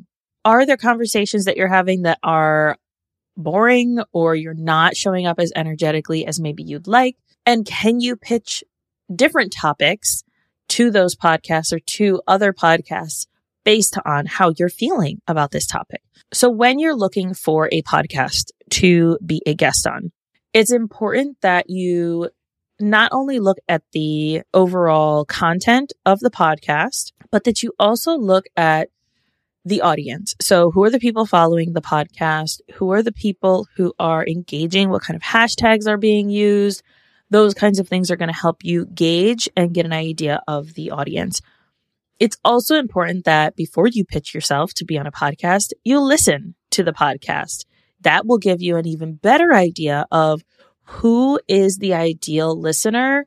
Are 0.44 0.66
there 0.66 0.78
conversations 0.78 1.46
that 1.46 1.56
you're 1.56 1.68
having 1.68 2.02
that 2.02 2.18
are 2.24 2.78
boring 3.38 4.00
or 4.12 4.36
you're 4.36 4.56
not 4.56 4.98
showing 4.98 5.28
up 5.28 5.40
as 5.40 5.52
energetically 5.56 6.26
as 6.26 6.40
maybe 6.40 6.64
you'd 6.64 6.88
like? 6.88 7.16
And 7.46 7.64
can 7.64 8.00
you 8.00 8.16
pitch 8.16 8.64
different 9.16 9.54
topics 9.54 10.24
to 10.70 10.90
those 10.90 11.16
podcasts 11.16 11.72
or 11.72 11.80
to 11.80 12.22
other 12.28 12.54
podcasts 12.54 13.28
based 13.64 13.98
on 14.06 14.26
how 14.26 14.54
you're 14.58 14.70
feeling 14.70 15.22
about 15.28 15.52
this 15.52 15.66
topic? 15.66 16.02
So 16.34 16.50
when 16.50 16.80
you're 16.80 16.96
looking 16.96 17.34
for 17.34 17.70
a 17.72 17.82
podcast 17.84 18.52
to 18.72 19.18
be 19.26 19.42
a 19.46 19.54
guest 19.54 19.86
on, 19.88 20.12
it's 20.54 20.72
important 20.72 21.38
that 21.42 21.70
you 21.70 22.30
not 22.80 23.12
only 23.14 23.40
look 23.40 23.58
at 23.70 23.84
the 23.94 24.42
overall 24.54 25.24
content 25.26 25.94
of 26.06 26.20
the 26.20 26.32
podcast, 26.32 27.12
but 27.32 27.44
that 27.44 27.64
you 27.64 27.74
also 27.80 28.18
look 28.18 28.46
at 28.58 28.90
the 29.64 29.82
audience. 29.82 30.36
So 30.42 30.72
who 30.72 30.84
are 30.84 30.90
the 30.90 31.00
people 31.00 31.26
following 31.26 31.74
the 31.74 31.82
podcast? 31.82 32.62
Who 32.74 32.92
are 32.92 33.04
the 33.04 33.12
people 33.12 33.68
who 33.76 33.94
are 34.00 34.26
engaging? 34.26 34.90
What 34.90 35.04
kind 35.04 35.16
of 35.16 35.22
hashtags 35.22 35.88
are 35.88 35.98
being 35.98 36.30
used? 36.30 36.82
Those 37.30 37.54
kinds 37.54 37.80
of 37.80 37.88
things 37.88 38.10
are 38.12 38.16
going 38.16 38.34
to 38.34 38.36
help 38.36 38.64
you 38.64 38.86
gauge 38.88 39.48
and 39.56 39.74
get 39.74 39.86
an 39.86 39.94
idea 39.94 40.42
of 40.48 40.74
the 40.74 40.92
audience. 40.92 41.42
It's 42.22 42.38
also 42.46 42.76
important 42.76 43.26
that 43.26 43.56
before 43.56 43.88
you 43.88 44.06
pitch 44.06 44.36
yourself 44.36 44.76
to 44.76 44.86
be 44.86 44.96
on 44.96 45.08
a 45.08 45.12
podcast, 45.12 45.72
you 45.84 46.00
listen 46.00 46.54
to 46.70 46.84
the 46.84 46.94
podcast. 46.94 47.66
That 48.02 48.28
will 48.28 48.38
give 48.38 48.62
you 48.62 48.78
an 48.78 48.86
even 48.86 49.16
better 49.16 49.56
idea 49.56 50.06
of 50.12 50.44
who 50.84 51.40
is 51.48 51.80
the 51.80 51.96
ideal 51.96 52.56
listener 52.56 53.26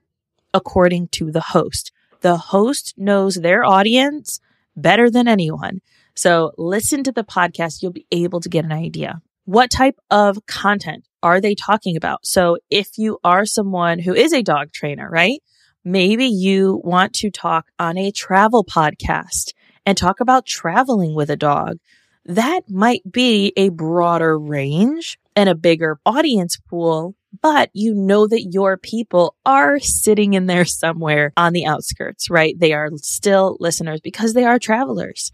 according 0.55 1.09
to 1.09 1.33
the 1.33 1.41
host. 1.41 1.91
The 2.21 2.37
host 2.37 2.95
knows 2.97 3.35
their 3.35 3.65
audience 3.65 4.39
better 4.77 5.11
than 5.11 5.27
anyone. 5.27 5.81
So 6.15 6.53
listen 6.57 7.03
to 7.03 7.11
the 7.11 7.25
podcast. 7.25 7.83
You'll 7.83 7.91
be 7.91 8.07
able 8.13 8.39
to 8.43 8.49
get 8.49 8.65
an 8.65 8.71
idea. 8.71 9.23
What 9.45 9.73
type 9.73 9.99
of 10.09 10.47
content 10.47 11.05
are 11.21 11.41
they 11.41 11.57
talking 11.57 11.97
about? 11.97 12.25
So 12.27 12.59
if 12.71 12.97
you 12.97 13.19
are 13.25 13.45
someone 13.45 13.99
who 13.99 14.15
is 14.15 14.33
a 14.33 14.45
dog 14.45 14.71
trainer, 14.71 15.11
right? 15.11 15.43
Maybe 15.85 16.27
you 16.27 16.81
want 16.85 17.13
to 17.15 17.31
talk 17.31 17.67
on 17.79 17.99
a 17.99 18.11
travel 18.11 18.65
podcast 18.65 19.53
and 19.85 19.97
talk 19.97 20.21
about 20.21 20.47
traveling 20.47 21.15
with 21.15 21.31
a 21.31 21.37
dog. 21.37 21.79
That 22.25 22.63
might 22.71 23.03
be 23.11 23.53
a 23.57 23.69
broader 23.69 24.39
range 24.39 25.19
and 25.37 25.49
a 25.49 25.55
bigger 25.55 25.99
audience 26.07 26.57
pool 26.57 27.15
but 27.43 27.71
you 27.73 27.95
know 27.95 28.27
that 28.27 28.49
your 28.53 28.77
people 28.77 29.35
are 29.45 29.79
sitting 29.81 30.35
in 30.35 30.47
there 30.47 30.65
somewhere 30.65 31.33
on 31.37 31.53
the 31.53 31.67
outskirts, 31.67 32.31
right? 32.31 32.59
They 32.59 32.73
are 32.73 32.91
still 32.97 33.57
listeners 33.61 34.01
because 34.01 34.35
they 34.35 34.45
are 34.45 34.59
travelers. 34.59 35.33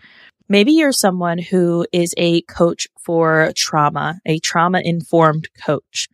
Maybe 0.48 0.72
you're 0.72 0.92
someone 0.92 1.38
who 1.38 1.86
is 1.92 2.14
a 2.16 2.42
coach 2.42 2.88
for 2.98 3.52
trauma, 3.54 4.20
a 4.26 4.38
trauma 4.40 4.80
informed 4.82 5.48
coach, 5.64 6.08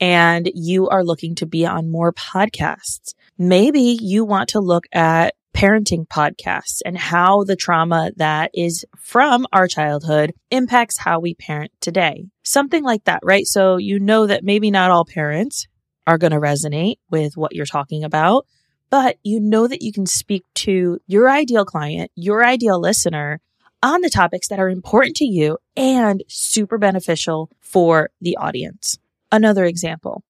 and 0.00 0.50
you 0.54 0.88
are 0.88 1.04
looking 1.04 1.34
to 1.36 1.46
be 1.46 1.64
on 1.64 1.90
more 1.90 2.12
podcasts. 2.12 3.14
Maybe 3.40 3.96
you 4.00 4.24
want 4.24 4.48
to 4.50 4.58
look 4.60 4.86
at 4.92 5.34
parenting 5.54 6.08
podcasts 6.08 6.80
and 6.84 6.98
how 6.98 7.44
the 7.44 7.54
trauma 7.54 8.10
that 8.16 8.50
is 8.52 8.84
from 8.98 9.46
our 9.52 9.68
childhood 9.68 10.34
impacts 10.50 10.98
how 10.98 11.20
we 11.20 11.34
parent 11.34 11.70
today. 11.80 12.26
Something 12.42 12.82
like 12.82 13.04
that, 13.04 13.20
right? 13.22 13.46
So 13.46 13.76
you 13.76 14.00
know 14.00 14.26
that 14.26 14.42
maybe 14.42 14.72
not 14.72 14.90
all 14.90 15.04
parents 15.04 15.68
are 16.04 16.18
going 16.18 16.32
to 16.32 16.40
resonate 16.40 16.96
with 17.12 17.36
what 17.36 17.54
you're 17.54 17.64
talking 17.64 18.02
about, 18.02 18.44
but 18.90 19.18
you 19.22 19.38
know 19.38 19.68
that 19.68 19.82
you 19.82 19.92
can 19.92 20.06
speak 20.06 20.42
to 20.54 20.98
your 21.06 21.30
ideal 21.30 21.64
client, 21.64 22.10
your 22.16 22.44
ideal 22.44 22.80
listener 22.80 23.40
on 23.84 24.00
the 24.00 24.10
topics 24.10 24.48
that 24.48 24.58
are 24.58 24.68
important 24.68 25.14
to 25.14 25.24
you 25.24 25.58
and 25.76 26.24
super 26.26 26.76
beneficial 26.76 27.50
for 27.60 28.10
the 28.20 28.36
audience. 28.36 28.98
Another 29.30 29.64
example. 29.64 30.24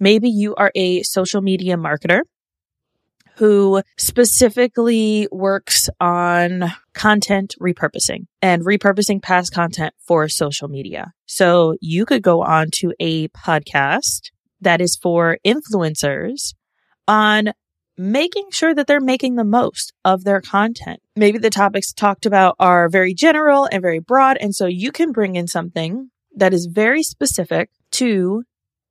Maybe 0.00 0.30
you 0.30 0.54
are 0.54 0.72
a 0.74 1.02
social 1.02 1.42
media 1.42 1.76
marketer 1.76 2.22
who 3.36 3.82
specifically 3.98 5.28
works 5.30 5.88
on 6.00 6.72
content 6.94 7.54
repurposing 7.60 8.26
and 8.40 8.64
repurposing 8.64 9.22
past 9.22 9.52
content 9.52 9.94
for 10.06 10.28
social 10.28 10.68
media. 10.68 11.12
So 11.26 11.76
you 11.80 12.06
could 12.06 12.22
go 12.22 12.42
on 12.42 12.70
to 12.76 12.92
a 12.98 13.28
podcast 13.28 14.30
that 14.60 14.80
is 14.80 14.96
for 14.96 15.38
influencers 15.46 16.54
on 17.06 17.52
making 17.98 18.46
sure 18.50 18.74
that 18.74 18.86
they're 18.86 19.00
making 19.00 19.36
the 19.36 19.44
most 19.44 19.92
of 20.04 20.24
their 20.24 20.40
content. 20.40 21.00
Maybe 21.14 21.38
the 21.38 21.50
topics 21.50 21.92
talked 21.92 22.26
about 22.26 22.56
are 22.58 22.88
very 22.88 23.14
general 23.14 23.68
and 23.70 23.82
very 23.82 24.00
broad. 24.00 24.36
And 24.38 24.54
so 24.54 24.66
you 24.66 24.92
can 24.92 25.12
bring 25.12 25.36
in 25.36 25.46
something 25.46 26.10
that 26.36 26.52
is 26.52 26.66
very 26.66 27.02
specific 27.02 27.70
to 27.92 28.44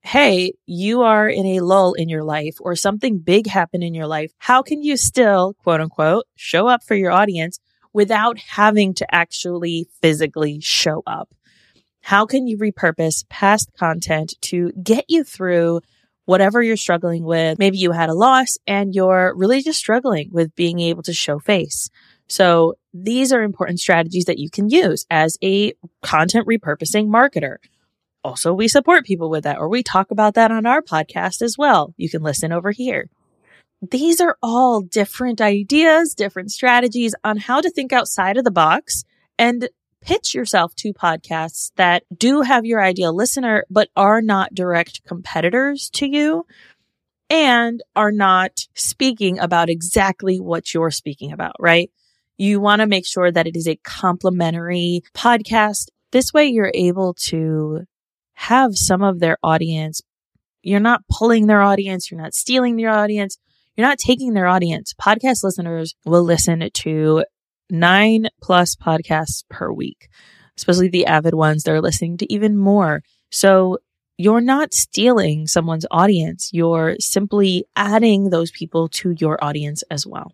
hey, 0.06 0.54
you 0.68 1.02
are 1.02 1.28
in 1.28 1.48
a 1.48 1.62
lull 1.62 1.94
in 1.94 2.10
your 2.10 2.24
life 2.24 2.58
or 2.60 2.76
something 2.76 3.18
big 3.18 3.48
happened 3.48 3.84
in 3.84 3.96
your 3.96 4.06
life. 4.06 4.32
How 4.38 4.62
can 4.62 4.84
you 4.84 4.98
still, 4.98 5.56
quote 5.64 5.82
unquote, 5.82 6.26
show 6.36 6.68
up 6.68 6.84
for 6.84 6.94
your 6.94 7.12
audience 7.12 7.60
without 7.92 8.38
having 8.38 8.94
to 8.94 9.16
actually 9.16 9.88
physically 10.04 10.60
show 10.60 11.02
up? 11.08 11.34
How 12.02 12.28
can 12.28 12.46
you 12.46 12.56
repurpose 12.56 13.28
past 13.30 13.72
content 13.80 14.36
to 14.42 14.72
get 14.74 15.06
you 15.08 15.24
through 15.24 15.82
whatever 16.26 16.62
you're 16.62 16.78
struggling 16.78 17.24
with? 17.24 17.58
Maybe 17.58 17.80
you 17.80 17.92
had 17.92 18.10
a 18.10 18.14
loss 18.14 18.60
and 18.68 18.94
you're 18.94 19.34
really 19.36 19.64
just 19.64 19.80
struggling 19.80 20.30
with 20.32 20.56
being 20.56 20.80
able 20.82 21.02
to 21.02 21.14
show 21.14 21.40
face. 21.40 21.90
So 22.28 22.76
these 22.94 23.34
are 23.34 23.42
important 23.42 23.80
strategies 23.80 24.26
that 24.26 24.38
you 24.38 24.52
can 24.52 24.70
use 24.70 25.08
as 25.10 25.40
a 25.44 25.74
content 26.04 26.46
repurposing 26.48 27.08
marketer 27.08 27.58
Also, 28.26 28.52
we 28.52 28.68
support 28.68 29.06
people 29.06 29.30
with 29.30 29.44
that, 29.44 29.60
or 29.60 29.70
we 29.70 29.84
talk 29.84 30.10
about 30.10 30.34
that 30.34 30.50
on 30.50 30.66
our 30.66 30.82
podcast 30.82 31.44
as 31.44 31.60
well. 31.60 31.94
You 31.96 32.10
can 32.10 32.24
listen 32.24 32.52
over 32.52 32.72
here. 32.72 33.08
These 33.88 34.20
are 34.20 34.36
all 34.42 34.82
different 34.82 35.42
ideas, 35.42 36.16
different 36.16 36.50
strategies 36.50 37.14
on 37.24 37.38
how 37.38 37.62
to 37.62 37.70
think 37.70 37.94
outside 37.94 38.36
of 38.36 38.44
the 38.44 38.50
box 38.50 39.04
and 39.38 39.70
pitch 40.02 40.34
yourself 40.34 40.74
to 40.78 40.92
podcasts 40.92 41.72
that 41.76 42.02
do 42.18 42.42
have 42.42 42.66
your 42.66 42.82
ideal 42.82 43.16
listener, 43.16 43.64
but 43.70 43.90
are 43.96 44.24
not 44.24 44.56
direct 44.56 45.06
competitors 45.06 45.92
to 45.92 46.08
you 46.08 46.48
and 47.30 47.84
are 47.96 48.12
not 48.12 48.66
speaking 48.74 49.38
about 49.38 49.70
exactly 49.70 50.40
what 50.40 50.74
you're 50.74 50.90
speaking 50.90 51.32
about, 51.32 51.56
right? 51.60 51.92
You 52.40 52.60
want 52.60 52.80
to 52.80 52.88
make 52.88 53.06
sure 53.06 53.32
that 53.32 53.46
it 53.46 53.56
is 53.56 53.68
a 53.68 53.80
complementary 53.84 55.04
podcast. 55.14 55.90
This 56.12 56.34
way 56.34 56.48
you're 56.48 56.72
able 56.74 57.14
to 57.26 57.86
have 58.36 58.76
some 58.76 59.02
of 59.02 59.20
their 59.20 59.38
audience. 59.44 60.02
You're 60.62 60.80
not 60.80 61.02
pulling 61.10 61.48
their 61.48 61.62
audience. 61.62 62.10
You're 62.10 62.22
not 62.22 62.34
stealing 62.34 62.76
their 62.76 62.90
audience. 62.90 63.38
You're 63.76 63.88
not 63.88 63.98
taking 64.00 64.34
their 64.34 64.48
audience. 64.48 64.94
Podcast 65.00 65.44
listeners 65.44 65.96
will 66.06 66.24
listen 66.24 66.70
to 66.74 67.26
nine 67.70 68.28
plus 68.42 68.76
podcasts 68.76 69.44
per 69.50 69.72
week, 69.72 70.08
especially 70.58 70.88
the 70.88 71.06
avid 71.06 71.34
ones. 71.34 71.64
They're 71.64 71.82
listening 71.82 72.18
to 72.18 72.34
even 72.34 72.58
more. 72.58 73.04
So 73.32 73.80
you're 74.18 74.42
not 74.42 74.74
stealing 74.74 75.46
someone's 75.48 75.86
audience. 75.92 76.50
You're 76.54 76.96
simply 77.00 77.66
adding 77.76 78.30
those 78.30 78.52
people 78.52 78.88
to 78.90 79.14
your 79.20 79.44
audience 79.44 79.84
as 79.92 80.08
well. 80.08 80.32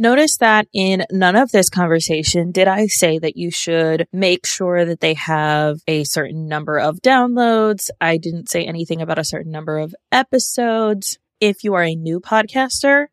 Notice 0.00 0.36
that 0.36 0.68
in 0.72 1.04
none 1.10 1.34
of 1.34 1.50
this 1.50 1.68
conversation 1.68 2.52
did 2.52 2.68
I 2.68 2.86
say 2.86 3.18
that 3.18 3.36
you 3.36 3.50
should 3.50 4.06
make 4.12 4.46
sure 4.46 4.84
that 4.84 5.00
they 5.00 5.14
have 5.14 5.80
a 5.88 6.04
certain 6.04 6.46
number 6.46 6.78
of 6.78 7.02
downloads. 7.02 7.90
I 8.00 8.16
didn't 8.16 8.48
say 8.48 8.64
anything 8.64 9.02
about 9.02 9.18
a 9.18 9.24
certain 9.24 9.50
number 9.50 9.76
of 9.76 9.96
episodes. 10.12 11.18
If 11.40 11.64
you 11.64 11.74
are 11.74 11.82
a 11.82 11.96
new 11.96 12.20
podcaster, 12.20 13.06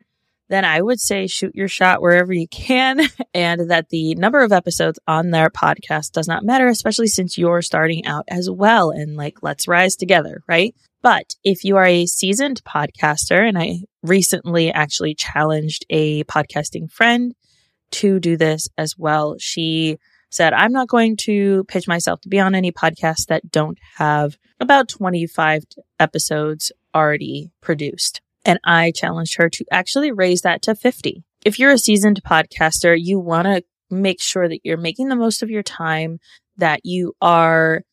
then 0.49 0.63
I 0.65 0.81
would 0.81 0.99
say 0.99 1.27
shoot 1.27 1.55
your 1.55 1.67
shot 1.67 2.01
wherever 2.01 2.33
you 2.33 2.47
can 2.47 3.01
and 3.33 3.69
that 3.69 3.89
the 3.89 4.15
number 4.15 4.43
of 4.43 4.51
episodes 4.51 4.99
on 5.07 5.31
their 5.31 5.49
podcast 5.49 6.11
does 6.11 6.27
not 6.27 6.43
matter, 6.43 6.67
especially 6.67 7.07
since 7.07 7.37
you're 7.37 7.61
starting 7.61 8.05
out 8.05 8.25
as 8.27 8.49
well 8.49 8.91
and 8.91 9.15
like, 9.15 9.41
let's 9.41 9.67
rise 9.67 9.95
together, 9.95 10.41
right? 10.47 10.75
But 11.01 11.35
if 11.43 11.63
you 11.63 11.77
are 11.77 11.85
a 11.85 12.07
seasoned 12.07 12.63
podcaster, 12.63 13.47
and 13.47 13.59
I 13.59 13.81
recently 14.01 14.71
actually 14.71 15.13
challenged 15.13 15.85
a 15.89 16.23
podcasting 16.23 16.91
friend 16.91 17.35
to 17.91 18.19
do 18.19 18.37
this 18.37 18.67
as 18.75 18.95
well, 18.97 19.35
she 19.37 19.97
said, 20.31 20.53
I'm 20.53 20.71
not 20.71 20.87
going 20.87 21.15
to 21.17 21.63
pitch 21.65 21.87
myself 21.87 22.21
to 22.21 22.29
be 22.29 22.39
on 22.39 22.55
any 22.55 22.71
podcasts 22.71 23.27
that 23.27 23.51
don't 23.51 23.77
have 23.97 24.37
about 24.59 24.89
25 24.89 25.63
episodes 25.99 26.71
already 26.93 27.51
produced. 27.61 28.21
And 28.45 28.59
I 28.63 28.91
challenged 28.91 29.37
her 29.37 29.49
to 29.49 29.65
actually 29.71 30.11
raise 30.11 30.41
that 30.41 30.61
to 30.63 30.75
50. 30.75 31.23
If 31.43 31.59
you're 31.59 31.71
a 31.71 31.77
seasoned 31.77 32.21
podcaster, 32.23 32.95
you 32.97 33.19
want 33.19 33.47
to 33.47 33.63
make 33.89 34.21
sure 34.21 34.47
that 34.47 34.61
you're 34.63 34.77
making 34.77 35.09
the 35.09 35.15
most 35.15 35.43
of 35.43 35.49
your 35.49 35.63
time, 35.63 36.19
that 36.57 36.81
you 36.85 37.15
are 37.21 37.83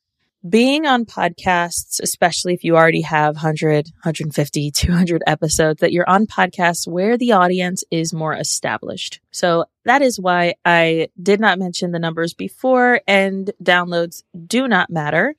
being 0.49 0.87
on 0.87 1.05
podcasts, 1.05 2.01
especially 2.03 2.53
if 2.53 2.65
you 2.65 2.77
already 2.77 3.03
have 3.03 3.37
100, 3.37 3.87
150, 4.03 4.71
200 4.73 5.23
episodes, 5.27 5.81
that 5.81 5.93
you're 5.93 6.09
on 6.09 6.27
podcasts 6.27 6.87
where 6.87 7.17
the 7.17 7.33
audience 7.33 7.85
is 7.91 8.13
more 8.13 8.35
established. 8.35 9.21
So 9.31 9.67
that 9.85 10.03
is 10.03 10.19
why 10.19 10.55
I 10.65 11.09
did 11.23 11.39
not 11.39 11.59
mention 11.59 11.93
the 11.93 12.01
numbers 12.01 12.35
before 12.35 13.01
and 13.07 13.53
downloads 13.63 14.23
do 14.47 14.67
not 14.67 14.91
matter. 14.91 15.35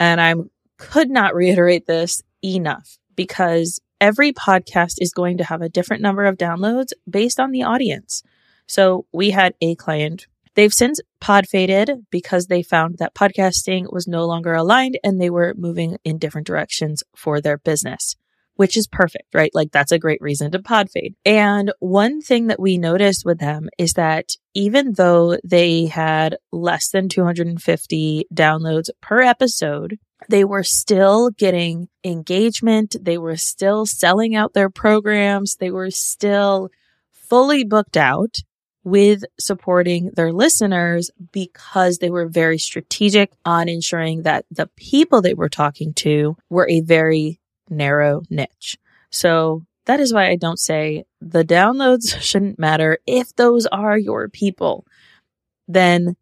And 0.00 0.20
I 0.20 0.34
could 0.78 1.10
not 1.10 1.34
reiterate 1.34 1.86
this 1.86 2.22
enough 2.42 2.98
because 3.16 3.80
every 4.00 4.32
podcast 4.32 4.94
is 4.98 5.12
going 5.12 5.38
to 5.38 5.44
have 5.44 5.62
a 5.62 5.68
different 5.68 6.02
number 6.02 6.24
of 6.24 6.36
downloads 6.36 6.92
based 7.08 7.40
on 7.40 7.50
the 7.50 7.62
audience. 7.62 8.22
So 8.66 9.06
we 9.12 9.30
had 9.30 9.54
a 9.60 9.74
client 9.74 10.26
They've 10.58 10.74
since 10.74 11.00
pod 11.20 11.46
faded 11.46 12.06
because 12.10 12.46
they 12.48 12.64
found 12.64 12.98
that 12.98 13.14
podcasting 13.14 13.92
was 13.92 14.08
no 14.08 14.26
longer 14.26 14.54
aligned 14.54 14.98
and 15.04 15.20
they 15.20 15.30
were 15.30 15.54
moving 15.56 15.98
in 16.02 16.18
different 16.18 16.48
directions 16.48 17.04
for 17.14 17.40
their 17.40 17.58
business, 17.58 18.16
which 18.56 18.76
is 18.76 18.88
perfect, 18.88 19.32
right? 19.32 19.52
Like 19.54 19.70
that's 19.70 19.92
a 19.92 20.00
great 20.00 20.20
reason 20.20 20.50
to 20.50 20.58
pod 20.60 20.90
fade. 20.90 21.14
And 21.24 21.70
one 21.78 22.20
thing 22.20 22.48
that 22.48 22.58
we 22.58 22.76
noticed 22.76 23.24
with 23.24 23.38
them 23.38 23.68
is 23.78 23.92
that 23.92 24.32
even 24.52 24.94
though 24.94 25.38
they 25.44 25.86
had 25.86 26.38
less 26.50 26.90
than 26.90 27.08
250 27.08 28.24
downloads 28.34 28.90
per 29.00 29.20
episode, 29.20 30.00
they 30.28 30.44
were 30.44 30.64
still 30.64 31.30
getting 31.30 31.88
engagement. 32.04 32.96
They 33.00 33.18
were 33.18 33.36
still 33.36 33.86
selling 33.86 34.34
out 34.34 34.54
their 34.54 34.70
programs. 34.70 35.56
They 35.56 35.70
were 35.70 35.90
still 35.90 36.70
fully 37.12 37.64
booked 37.64 37.96
out 37.96 38.38
with 38.84 39.24
supporting 39.38 40.10
their 40.14 40.32
listeners 40.32 41.10
because 41.32 41.98
they 41.98 42.10
were 42.10 42.26
very 42.26 42.58
strategic 42.58 43.32
on 43.44 43.68
ensuring 43.68 44.22
that 44.22 44.44
the 44.50 44.68
people 44.76 45.20
they 45.20 45.34
were 45.34 45.48
talking 45.48 45.92
to 45.92 46.36
were 46.48 46.68
a 46.68 46.80
very 46.80 47.38
narrow 47.68 48.22
niche. 48.30 48.78
So 49.10 49.64
that 49.84 50.00
is 50.00 50.12
why 50.12 50.28
I 50.28 50.36
don't 50.36 50.58
say 50.58 51.04
the 51.20 51.44
downloads 51.44 52.18
shouldn't 52.20 52.58
matter. 52.58 52.98
If 53.06 53.36
those 53.36 53.66
are 53.66 53.98
your 53.98 54.28
people, 54.28 54.86
then 55.66 56.16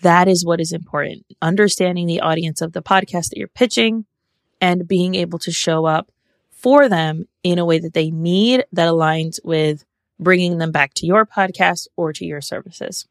that 0.00 0.28
is 0.28 0.44
what 0.44 0.60
is 0.60 0.72
important. 0.72 1.24
Understanding 1.40 2.06
the 2.06 2.20
audience 2.20 2.60
of 2.60 2.72
the 2.72 2.82
podcast 2.82 3.28
that 3.28 3.36
you're 3.36 3.48
pitching 3.48 4.06
and 4.60 4.88
being 4.88 5.14
able 5.14 5.38
to 5.40 5.52
show 5.52 5.84
up 5.84 6.10
for 6.50 6.88
them 6.88 7.26
in 7.42 7.58
a 7.58 7.64
way 7.64 7.78
that 7.78 7.94
they 7.94 8.10
need 8.10 8.64
that 8.72 8.88
aligns 8.88 9.38
with 9.44 9.84
bringing 10.18 10.58
them 10.58 10.70
back 10.72 10.94
to 10.94 11.06
your 11.06 11.26
podcast 11.26 11.88
or 11.96 12.12
to 12.12 12.24
your 12.24 12.40
services. 12.40 13.06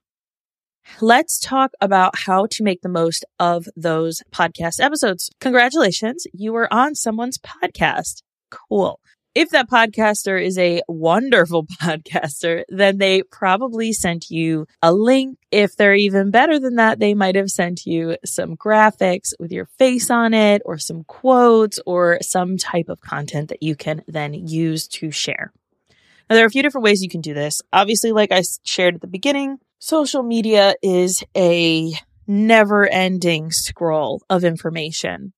Let's 0.99 1.39
talk 1.39 1.71
about 1.79 2.17
how 2.19 2.47
to 2.51 2.63
make 2.63 2.81
the 2.81 2.89
most 2.89 3.23
of 3.39 3.67
those 3.75 4.23
podcast 4.31 4.79
episodes. 4.79 5.29
Congratulations, 5.39 6.25
you 6.33 6.53
were 6.53 6.73
on 6.73 6.95
someone's 6.95 7.37
podcast. 7.37 8.23
Cool. 8.49 8.99
If 9.33 9.51
that 9.51 9.69
podcaster 9.69 10.43
is 10.43 10.57
a 10.57 10.81
wonderful 10.89 11.65
podcaster, 11.81 12.63
then 12.67 12.97
they 12.97 13.23
probably 13.23 13.93
sent 13.93 14.29
you 14.29 14.67
a 14.81 14.93
link. 14.93 15.37
If 15.51 15.77
they're 15.77 15.95
even 15.95 16.31
better 16.31 16.59
than 16.59 16.75
that, 16.75 16.99
they 16.99 17.13
might 17.13 17.35
have 17.35 17.49
sent 17.49 17.85
you 17.85 18.17
some 18.25 18.57
graphics 18.57 19.33
with 19.39 19.51
your 19.51 19.67
face 19.77 20.09
on 20.09 20.33
it 20.33 20.61
or 20.65 20.77
some 20.77 21.05
quotes 21.05 21.79
or 21.85 22.19
some 22.21 22.57
type 22.57 22.89
of 22.89 22.99
content 22.99 23.49
that 23.49 23.63
you 23.63 23.75
can 23.75 24.03
then 24.05 24.33
use 24.33 24.87
to 24.89 25.11
share. 25.11 25.53
Now, 26.29 26.35
there 26.35 26.43
are 26.43 26.47
a 26.47 26.51
few 26.51 26.63
different 26.63 26.83
ways 26.83 27.01
you 27.01 27.09
can 27.09 27.21
do 27.21 27.33
this. 27.33 27.61
Obviously, 27.71 28.11
like 28.11 28.33
I 28.33 28.43
shared 28.63 28.95
at 28.95 29.01
the 29.01 29.07
beginning, 29.07 29.59
social 29.79 30.23
media 30.23 30.75
is 30.81 31.23
a 31.35 31.93
never 32.27 32.85
ending 32.85 33.51
scroll 33.51 34.23
of 34.29 34.43
information. 34.43 35.33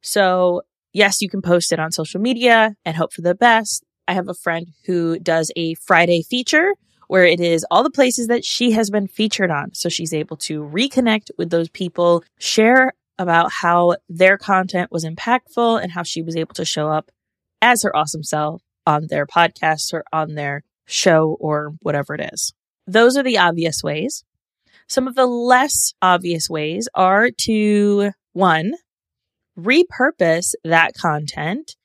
So, 0.00 0.62
yes, 0.94 1.20
you 1.20 1.28
can 1.28 1.42
post 1.42 1.72
it 1.72 1.78
on 1.78 1.92
social 1.92 2.20
media 2.20 2.74
and 2.86 2.96
hope 2.96 3.12
for 3.12 3.20
the 3.20 3.34
best. 3.34 3.84
I 4.08 4.14
have 4.14 4.28
a 4.28 4.34
friend 4.34 4.68
who 4.86 5.18
does 5.18 5.50
a 5.56 5.74
Friday 5.74 6.22
feature 6.22 6.72
where 7.08 7.26
it 7.26 7.40
is 7.40 7.66
all 7.70 7.82
the 7.82 7.90
places 7.90 8.28
that 8.28 8.44
she 8.44 8.70
has 8.72 8.88
been 8.90 9.06
featured 9.06 9.50
on. 9.50 9.74
So 9.74 9.90
she's 9.90 10.14
able 10.14 10.38
to 10.38 10.62
reconnect 10.62 11.30
with 11.36 11.50
those 11.50 11.68
people, 11.68 12.24
share 12.38 12.94
about 13.18 13.52
how 13.52 13.96
their 14.08 14.38
content 14.38 14.90
was 14.90 15.04
impactful 15.04 15.82
and 15.82 15.92
how 15.92 16.02
she 16.02 16.22
was 16.22 16.36
able 16.36 16.54
to 16.54 16.64
show 16.64 16.88
up 16.88 17.10
as 17.60 17.82
her 17.82 17.94
awesome 17.94 18.22
self 18.22 18.62
on 18.86 19.06
their 19.08 19.26
podcast 19.26 19.92
or 19.92 20.04
on 20.12 20.34
their 20.34 20.62
show 20.86 21.36
or 21.40 21.74
whatever 21.80 22.14
it 22.14 22.30
is. 22.32 22.54
Those 22.86 23.16
are 23.16 23.22
the 23.22 23.38
obvious 23.38 23.82
ways. 23.82 24.24
Some 24.88 25.08
of 25.08 25.14
the 25.14 25.26
less 25.26 25.94
obvious 26.02 26.50
ways 26.50 26.88
are 26.94 27.30
to 27.42 28.10
one, 28.32 28.74
repurpose 29.58 30.54
that 30.64 30.94
content 30.94 31.76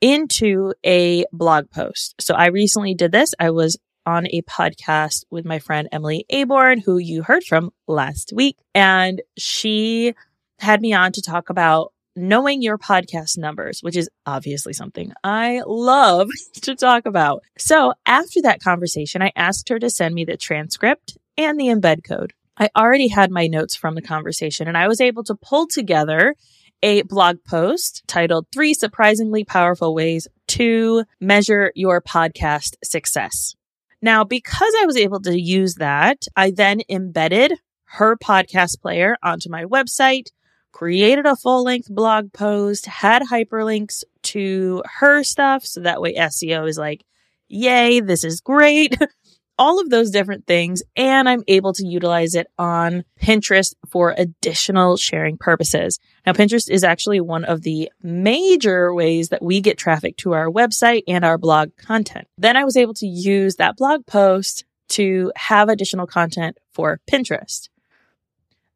into 0.00 0.72
a 0.84 1.24
blog 1.32 1.70
post. 1.70 2.14
So 2.20 2.34
I 2.34 2.46
recently 2.46 2.94
did 2.94 3.12
this. 3.12 3.34
I 3.38 3.50
was 3.50 3.78
on 4.06 4.26
a 4.28 4.42
podcast 4.42 5.24
with 5.30 5.44
my 5.44 5.58
friend 5.58 5.88
Emily 5.92 6.24
Aborn, 6.30 6.80
who 6.80 6.98
you 6.98 7.22
heard 7.22 7.44
from 7.44 7.70
last 7.86 8.32
week, 8.34 8.56
and 8.74 9.20
she 9.36 10.14
had 10.58 10.80
me 10.80 10.92
on 10.92 11.12
to 11.12 11.22
talk 11.22 11.50
about 11.50 11.92
knowing 12.16 12.60
your 12.60 12.78
podcast 12.78 13.38
numbers, 13.38 13.80
which 13.80 13.96
is 13.96 14.08
obviously 14.26 14.72
something 14.72 15.12
I 15.22 15.62
love 15.66 16.28
to 16.62 16.74
talk 16.74 17.06
about. 17.06 17.42
So 17.56 17.94
after 18.04 18.42
that 18.42 18.62
conversation, 18.62 19.22
I 19.22 19.32
asked 19.36 19.68
her 19.68 19.78
to 19.78 19.90
send 19.90 20.14
me 20.14 20.24
the 20.24 20.36
transcript 20.36 21.16
and 21.36 21.58
the 21.58 21.66
embed 21.66 22.04
code. 22.04 22.32
I 22.56 22.68
already 22.76 23.08
had 23.08 23.30
my 23.30 23.46
notes 23.46 23.74
from 23.74 23.94
the 23.94 24.02
conversation 24.02 24.68
and 24.68 24.76
I 24.76 24.88
was 24.88 25.00
able 25.00 25.24
to 25.24 25.34
pull 25.34 25.66
together 25.66 26.34
a 26.82 27.02
blog 27.02 27.38
post 27.46 28.02
titled 28.06 28.46
Three 28.52 28.74
Surprisingly 28.74 29.44
Powerful 29.44 29.94
Ways 29.94 30.28
to 30.48 31.04
Measure 31.20 31.72
Your 31.74 32.00
Podcast 32.00 32.74
Success. 32.82 33.54
Now, 34.02 34.24
because 34.24 34.72
I 34.80 34.86
was 34.86 34.96
able 34.96 35.20
to 35.22 35.38
use 35.38 35.74
that, 35.76 36.24
I 36.36 36.50
then 36.50 36.80
embedded 36.88 37.54
her 37.84 38.16
podcast 38.16 38.80
player 38.80 39.16
onto 39.22 39.50
my 39.50 39.64
website 39.64 40.28
created 40.72 41.26
a 41.26 41.36
full 41.36 41.64
length 41.64 41.88
blog 41.90 42.32
post, 42.32 42.86
had 42.86 43.22
hyperlinks 43.22 44.04
to 44.22 44.82
her 44.98 45.22
stuff. 45.22 45.64
So 45.64 45.80
that 45.80 46.00
way 46.00 46.14
SEO 46.14 46.68
is 46.68 46.78
like, 46.78 47.04
yay, 47.48 48.00
this 48.00 48.24
is 48.24 48.40
great. 48.40 48.96
all 49.60 49.78
of 49.78 49.90
those 49.90 50.10
different 50.10 50.46
things. 50.46 50.82
And 50.96 51.28
I'm 51.28 51.44
able 51.46 51.74
to 51.74 51.86
utilize 51.86 52.34
it 52.34 52.48
on 52.58 53.04
Pinterest 53.22 53.74
for 53.86 54.14
additional 54.16 54.96
sharing 54.96 55.36
purposes. 55.36 56.00
Now, 56.26 56.32
Pinterest 56.32 56.68
is 56.70 56.82
actually 56.82 57.20
one 57.20 57.44
of 57.44 57.60
the 57.60 57.92
major 58.02 58.94
ways 58.94 59.28
that 59.28 59.42
we 59.42 59.60
get 59.60 59.76
traffic 59.76 60.16
to 60.18 60.32
our 60.32 60.48
website 60.48 61.02
and 61.06 61.26
our 61.26 61.36
blog 61.36 61.76
content. 61.76 62.26
Then 62.38 62.56
I 62.56 62.64
was 62.64 62.76
able 62.76 62.94
to 62.94 63.06
use 63.06 63.56
that 63.56 63.76
blog 63.76 64.06
post 64.06 64.64
to 64.88 65.30
have 65.36 65.68
additional 65.68 66.06
content 66.06 66.56
for 66.72 66.98
Pinterest. 67.08 67.68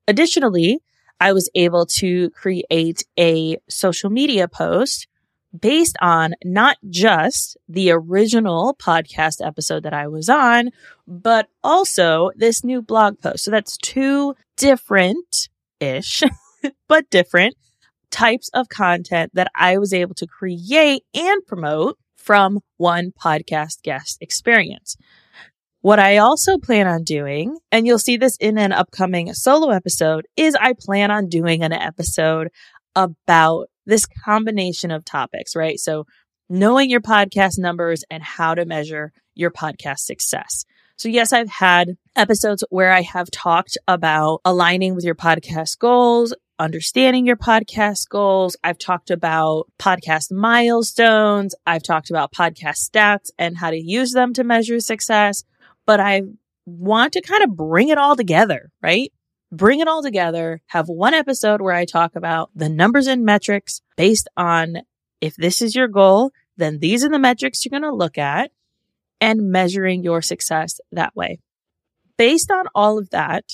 Additionally, 0.07 0.81
I 1.19 1.33
was 1.33 1.49
able 1.55 1.87
to 1.87 2.29
create 2.31 3.05
a 3.19 3.57
social 3.71 4.11
media 4.11 4.49
post 4.49 5.09
based 5.59 5.97
on 6.01 6.35
not 6.45 6.77
just 6.89 7.57
the 7.69 7.91
original 7.91 8.75
podcast 8.75 9.45
episode 9.45 9.83
that 9.85 9.95
I 9.95 10.09
was 10.09 10.29
on, 10.29 10.71
but 11.07 11.49
also 11.63 12.31
this 12.37 12.65
new 12.65 12.83
blog 12.83 13.21
post. 13.21 13.45
So 13.45 13.51
that's 13.51 13.77
two 13.77 14.35
different 14.57 15.49
ish, 15.81 16.23
but 16.89 17.09
different 17.11 17.57
types 18.11 18.49
of 18.55 18.69
content 18.69 19.33
that 19.35 19.51
I 19.55 19.79
was 19.79 19.93
able 19.93 20.15
to 20.15 20.27
create 20.27 21.03
and 21.15 21.45
promote 21.47 21.99
from 22.17 22.61
one 22.77 23.13
podcast 23.13 23.83
guest 23.83 24.19
experience. 24.21 24.97
What 25.83 25.99
I 25.99 26.17
also 26.17 26.57
plan 26.57 26.87
on 26.87 27.05
doing, 27.05 27.59
and 27.71 27.87
you'll 27.87 27.99
see 27.99 28.17
this 28.17 28.39
in 28.39 28.57
an 28.57 28.73
upcoming 28.73 29.35
solo 29.35 29.69
episode, 29.69 30.27
is 30.35 30.55
I 30.55 30.73
plan 30.73 31.11
on 31.11 31.29
doing 31.29 31.63
an 31.63 31.75
episode 31.75 32.49
about 32.97 33.69
this 33.87 34.07
combination 34.07 34.91
of 34.91 35.05
topics, 35.05 35.55
right? 35.57 35.79
So 35.79 36.07
knowing 36.49 36.91
your 36.91 37.01
podcast 37.01 37.59
numbers 37.59 38.05
and 38.11 38.23
how 38.23 38.55
to 38.55 38.65
measure 38.65 39.13
your 39.35 39.51
podcast 39.51 40.01
success. 40.01 40.65
So 40.97 41.09
yes, 41.09 41.33
I've 41.33 41.49
had 41.49 41.97
episodes 42.15 42.63
where 42.71 42.93
I 42.93 43.03
have 43.03 43.31
talked 43.31 43.77
about 43.89 44.41
aligning 44.45 44.95
with 44.95 45.05
your 45.05 45.17
podcast 45.17 45.79
goals, 45.79 46.35
understanding 46.59 47.27
your 47.27 47.37
podcast 47.37 48.09
goals. 48.09 48.57
I've 48.63 48.79
talked 48.79 49.11
about 49.11 49.69
podcast 49.79 50.31
milestones. 50.31 51.55
I've 51.67 51.83
talked 51.83 52.11
about 52.11 52.33
podcast 52.33 52.89
stats 52.89 53.31
and 53.39 53.57
how 53.57 53.71
to 53.71 53.77
use 53.77 54.13
them 54.13 54.33
to 54.35 54.45
measure 54.45 54.79
success. 54.79 55.43
But 55.87 55.99
I 55.99 56.23
want 56.65 57.15
to 57.15 57.21
kind 57.21 57.43
of 57.43 57.57
bring 57.57 57.89
it 57.89 57.99
all 57.99 58.17
together, 58.17 58.71
right? 58.81 59.13
Bring 59.53 59.81
it 59.81 59.89
all 59.89 60.03
together, 60.03 60.63
have 60.67 60.89
one 60.89 61.15
episode 61.15 61.61
where 61.61 61.75
I 61.75 61.85
talk 61.85 62.17
about 62.17 62.51
the 62.55 62.69
numbers 62.69 63.07
and 63.07 63.25
metrics 63.25 63.83
based 63.97 64.29
on 64.37 64.79
if 65.21 65.37
this 65.37 65.63
is 65.63 65.75
your 65.75 65.89
goal, 65.89 66.33
then 66.57 66.79
these 66.79 67.05
are 67.05 67.09
the 67.09 67.19
metrics 67.19 67.65
you're 67.65 67.71
going 67.71 67.91
to 67.91 67.97
look 67.97 68.19
at 68.19 68.51
and 69.21 69.51
measuring 69.51 70.03
your 70.03 70.23
success 70.23 70.81
that 70.93 71.15
way. 71.17 71.39
Based 72.17 72.51
on 72.51 72.67
all 72.75 72.99
of 72.99 73.11
that, 73.11 73.45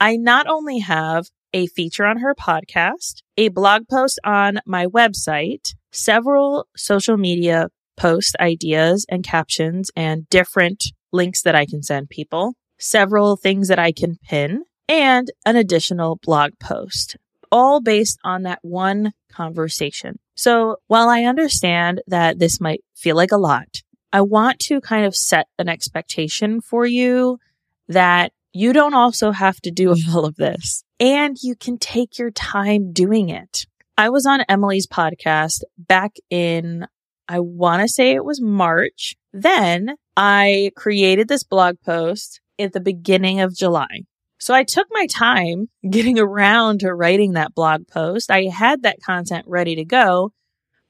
I 0.00 0.16
not 0.16 0.46
only 0.46 0.78
have 0.78 1.26
a 1.52 1.66
feature 1.66 2.06
on 2.06 2.18
her 2.18 2.34
podcast, 2.34 3.22
a 3.36 3.48
blog 3.48 3.88
post 3.88 4.18
on 4.24 4.60
my 4.66 4.86
website, 4.86 5.74
several 5.92 6.66
social 6.76 7.16
media 7.16 7.68
post 7.96 8.36
ideas 8.40 9.04
and 9.08 9.22
captions 9.22 9.90
and 9.94 10.28
different 10.30 10.84
links 11.12 11.42
that 11.42 11.54
I 11.54 11.66
can 11.66 11.82
send 11.82 12.08
people, 12.08 12.54
several 12.78 13.36
things 13.36 13.68
that 13.68 13.78
I 13.78 13.92
can 13.92 14.16
pin, 14.22 14.62
and 14.90 15.30
an 15.46 15.54
additional 15.54 16.16
blog 16.16 16.50
post, 16.58 17.16
all 17.52 17.80
based 17.80 18.18
on 18.24 18.42
that 18.42 18.58
one 18.62 19.12
conversation. 19.32 20.18
So 20.34 20.78
while 20.88 21.08
I 21.08 21.22
understand 21.22 22.02
that 22.08 22.40
this 22.40 22.60
might 22.60 22.82
feel 22.96 23.14
like 23.14 23.30
a 23.30 23.38
lot, 23.38 23.82
I 24.12 24.22
want 24.22 24.58
to 24.60 24.80
kind 24.80 25.06
of 25.06 25.14
set 25.14 25.46
an 25.60 25.68
expectation 25.68 26.60
for 26.60 26.84
you 26.84 27.38
that 27.86 28.32
you 28.52 28.72
don't 28.72 28.94
also 28.94 29.30
have 29.30 29.60
to 29.60 29.70
do 29.70 29.94
all 30.12 30.24
of 30.24 30.34
this 30.34 30.82
and 30.98 31.36
you 31.40 31.54
can 31.54 31.78
take 31.78 32.18
your 32.18 32.32
time 32.32 32.92
doing 32.92 33.28
it. 33.28 33.66
I 33.96 34.08
was 34.08 34.26
on 34.26 34.44
Emily's 34.48 34.88
podcast 34.88 35.60
back 35.78 36.16
in, 36.30 36.86
I 37.28 37.38
want 37.38 37.82
to 37.82 37.88
say 37.88 38.10
it 38.10 38.24
was 38.24 38.40
March. 38.40 39.14
Then 39.32 39.94
I 40.16 40.72
created 40.74 41.28
this 41.28 41.44
blog 41.44 41.76
post 41.84 42.40
at 42.58 42.72
the 42.72 42.80
beginning 42.80 43.40
of 43.40 43.54
July. 43.54 44.04
So 44.40 44.54
I 44.54 44.64
took 44.64 44.88
my 44.90 45.06
time 45.06 45.68
getting 45.90 46.18
around 46.18 46.80
to 46.80 46.94
writing 46.94 47.32
that 47.34 47.54
blog 47.54 47.86
post. 47.86 48.30
I 48.30 48.44
had 48.44 48.82
that 48.82 49.02
content 49.02 49.44
ready 49.46 49.76
to 49.76 49.84
go, 49.84 50.32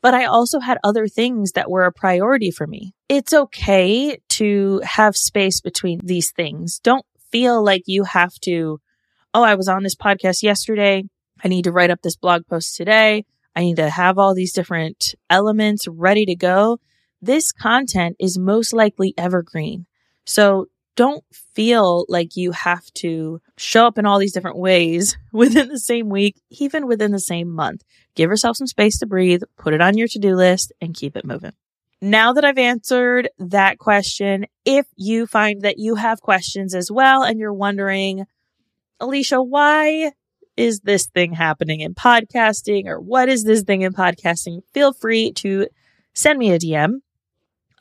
but 0.01 0.15
I 0.15 0.25
also 0.25 0.61
had 0.61 0.79
other 0.83 1.09
things 1.09 1.53
that 1.53 1.71
were 1.71 1.85
a 1.85 1.93
priority 1.93 2.51
for 2.51 2.67
me. 2.67 2.95
It's 3.09 3.35
okay 3.35 4.19
to 4.31 4.81
have 4.85 5.17
space 5.17 5.61
between 5.61 6.01
these 6.03 6.31
things. 6.31 6.79
Don't 6.79 7.05
feel 7.31 7.63
like 7.63 7.83
you 7.87 8.05
have 8.05 8.35
to, 8.43 8.81
oh, 9.35 9.43
I 9.43 9.57
was 9.57 9.69
on 9.69 9.83
this 9.83 9.97
podcast 9.97 10.43
yesterday. 10.43 11.05
I 11.45 11.49
need 11.49 11.65
to 11.65 11.73
write 11.73 11.91
up 11.91 12.03
this 12.03 12.17
blog 12.17 12.47
post 12.47 12.77
today. 12.77 13.25
I 13.57 13.61
need 13.61 13.77
to 13.77 13.91
have 13.91 14.17
all 14.17 14.35
these 14.35 14.53
different 14.53 15.15
elements 15.29 15.89
ready 15.89 16.25
to 16.27 16.37
go. 16.37 16.79
This 17.21 17.53
content 17.53 18.17
is 18.21 18.39
most 18.39 18.73
likely 18.73 19.13
evergreen. 19.19 19.87
So 20.25 20.67
don't 21.01 21.25
feel 21.33 22.05
like 22.11 22.37
you 22.37 22.53
have 22.53 22.85
to 22.93 23.41
show 23.57 23.87
up 23.87 23.97
in 23.97 24.05
all 24.05 24.19
these 24.19 24.35
different 24.35 24.59
ways 24.59 25.17
within 25.33 25.69
the 25.69 25.79
same 25.79 26.11
week, 26.11 26.39
even 26.51 26.87
within 26.87 27.11
the 27.11 27.19
same 27.19 27.49
month. 27.49 27.85
Give 28.15 28.29
yourself 28.29 28.59
some 28.59 28.67
space 28.67 28.99
to 28.99 29.07
breathe, 29.07 29.41
put 29.57 29.73
it 29.73 29.81
on 29.81 29.97
your 29.97 30.09
to 30.09 30.19
do 30.19 30.35
list, 30.35 30.75
and 30.79 30.95
keep 30.95 31.17
it 31.17 31.25
moving. 31.25 31.53
Now 32.03 32.35
that 32.35 32.45
I've 32.45 32.59
answered 32.59 33.31
that 33.39 33.79
question, 33.79 34.45
if 34.67 34.85
you 34.95 35.27
find 35.27 35.63
that 35.63 35.79
you 35.79 35.95
have 35.95 36.21
questions 36.21 36.75
as 36.75 36.91
well 36.93 37.23
and 37.23 37.41
you're 37.41 37.55
wondering, 37.55 38.27
Alesia, 39.01 39.43
why 39.43 40.13
is 40.59 40.81
this 40.81 41.07
thing 41.07 41.33
happening 41.33 41.81
in 41.81 41.95
podcasting 41.95 42.85
or 42.85 43.01
what 43.01 43.31
is 43.31 43.45
this 43.45 43.63
thing 43.63 43.81
in 43.81 43.95
podcasting? 43.95 44.61
Feel 44.75 44.93
free 44.93 45.33
to 45.33 45.67
send 46.13 46.39
me 46.39 46.53
a 46.53 46.59
DM 46.59 46.97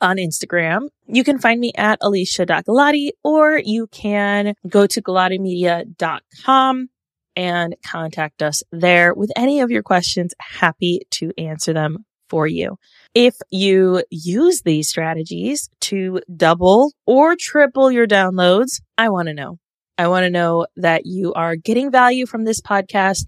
on 0.00 0.16
Instagram. 0.16 0.88
You 1.06 1.24
can 1.24 1.38
find 1.38 1.60
me 1.60 1.72
at 1.76 2.00
alesia.galati 2.00 3.10
or 3.22 3.60
you 3.64 3.86
can 3.88 4.54
go 4.68 4.86
to 4.86 5.02
galatimedia.com 5.02 6.88
and 7.36 7.76
contact 7.86 8.42
us 8.42 8.62
there 8.72 9.14
with 9.14 9.30
any 9.36 9.60
of 9.60 9.70
your 9.70 9.82
questions. 9.82 10.34
Happy 10.38 11.02
to 11.10 11.32
answer 11.38 11.72
them 11.72 12.04
for 12.28 12.46
you. 12.46 12.76
If 13.14 13.34
you 13.50 14.04
use 14.10 14.62
these 14.62 14.88
strategies 14.88 15.68
to 15.82 16.20
double 16.34 16.92
or 17.06 17.36
triple 17.38 17.90
your 17.90 18.06
downloads, 18.06 18.80
I 18.96 19.08
want 19.08 19.28
to 19.28 19.34
know. 19.34 19.58
I 19.98 20.08
want 20.08 20.24
to 20.24 20.30
know 20.30 20.66
that 20.76 21.04
you 21.04 21.34
are 21.34 21.56
getting 21.56 21.90
value 21.90 22.24
from 22.24 22.44
this 22.44 22.60
podcast 22.60 23.26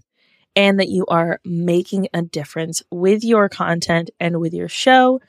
and 0.55 0.79
that 0.79 0.89
you 0.89 1.05
are 1.07 1.39
making 1.43 2.07
a 2.13 2.21
difference 2.21 2.81
with 2.91 3.23
your 3.23 3.49
content 3.49 4.09
and 4.19 4.39
with 4.39 4.53
your 4.53 4.69
show 4.69 5.19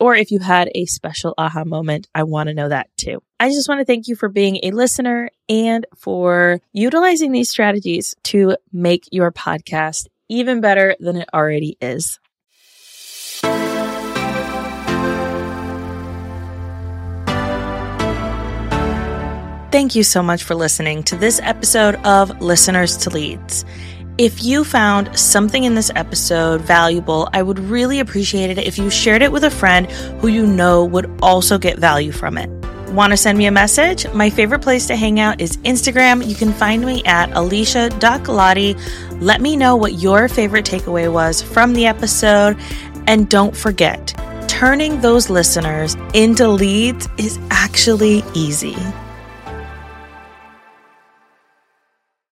or 0.00 0.14
if 0.14 0.30
you 0.30 0.38
had 0.38 0.70
a 0.74 0.86
special 0.86 1.34
aha 1.38 1.64
moment, 1.64 2.08
I 2.14 2.22
want 2.24 2.48
to 2.48 2.54
know 2.54 2.68
that 2.68 2.88
too. 2.96 3.22
I 3.40 3.48
just 3.48 3.68
want 3.68 3.80
to 3.80 3.84
thank 3.84 4.08
you 4.08 4.16
for 4.16 4.28
being 4.28 4.58
a 4.62 4.70
listener 4.72 5.30
and 5.48 5.86
for 5.96 6.60
utilizing 6.72 7.32
these 7.32 7.50
strategies 7.50 8.14
to 8.24 8.56
make 8.72 9.04
your 9.10 9.32
podcast 9.32 10.06
even 10.28 10.60
better 10.60 10.96
than 11.00 11.16
it 11.16 11.28
already 11.32 11.76
is. 11.80 12.18
Thank 19.70 19.94
you 19.94 20.02
so 20.02 20.22
much 20.22 20.42
for 20.44 20.54
listening 20.54 21.02
to 21.04 21.16
this 21.16 21.40
episode 21.42 21.96
of 21.96 22.40
Listeners 22.40 22.96
to 22.98 23.10
Leads. 23.10 23.66
If 24.18 24.42
you 24.42 24.64
found 24.64 25.16
something 25.16 25.62
in 25.62 25.76
this 25.76 25.92
episode 25.94 26.62
valuable, 26.62 27.28
I 27.32 27.40
would 27.40 27.60
really 27.60 28.00
appreciate 28.00 28.50
it 28.50 28.58
if 28.58 28.76
you 28.76 28.90
shared 28.90 29.22
it 29.22 29.30
with 29.30 29.44
a 29.44 29.50
friend 29.50 29.88
who 30.20 30.26
you 30.26 30.44
know 30.44 30.84
would 30.84 31.08
also 31.22 31.56
get 31.56 31.78
value 31.78 32.10
from 32.10 32.36
it. 32.36 32.50
Want 32.90 33.12
to 33.12 33.16
send 33.16 33.38
me 33.38 33.46
a 33.46 33.52
message? 33.52 34.12
My 34.12 34.28
favorite 34.28 34.60
place 34.60 34.88
to 34.88 34.96
hang 34.96 35.20
out 35.20 35.40
is 35.40 35.56
Instagram. 35.58 36.26
You 36.26 36.34
can 36.34 36.52
find 36.52 36.84
me 36.84 37.04
at 37.04 37.30
alesia.galati. 37.30 39.20
Let 39.22 39.40
me 39.40 39.54
know 39.54 39.76
what 39.76 40.00
your 40.00 40.26
favorite 40.28 40.64
takeaway 40.66 41.12
was 41.12 41.40
from 41.40 41.72
the 41.72 41.86
episode. 41.86 42.56
And 43.06 43.28
don't 43.28 43.56
forget, 43.56 44.20
turning 44.48 45.00
those 45.00 45.30
listeners 45.30 45.96
into 46.12 46.48
leads 46.48 47.08
is 47.18 47.38
actually 47.52 48.24
easy. 48.34 48.74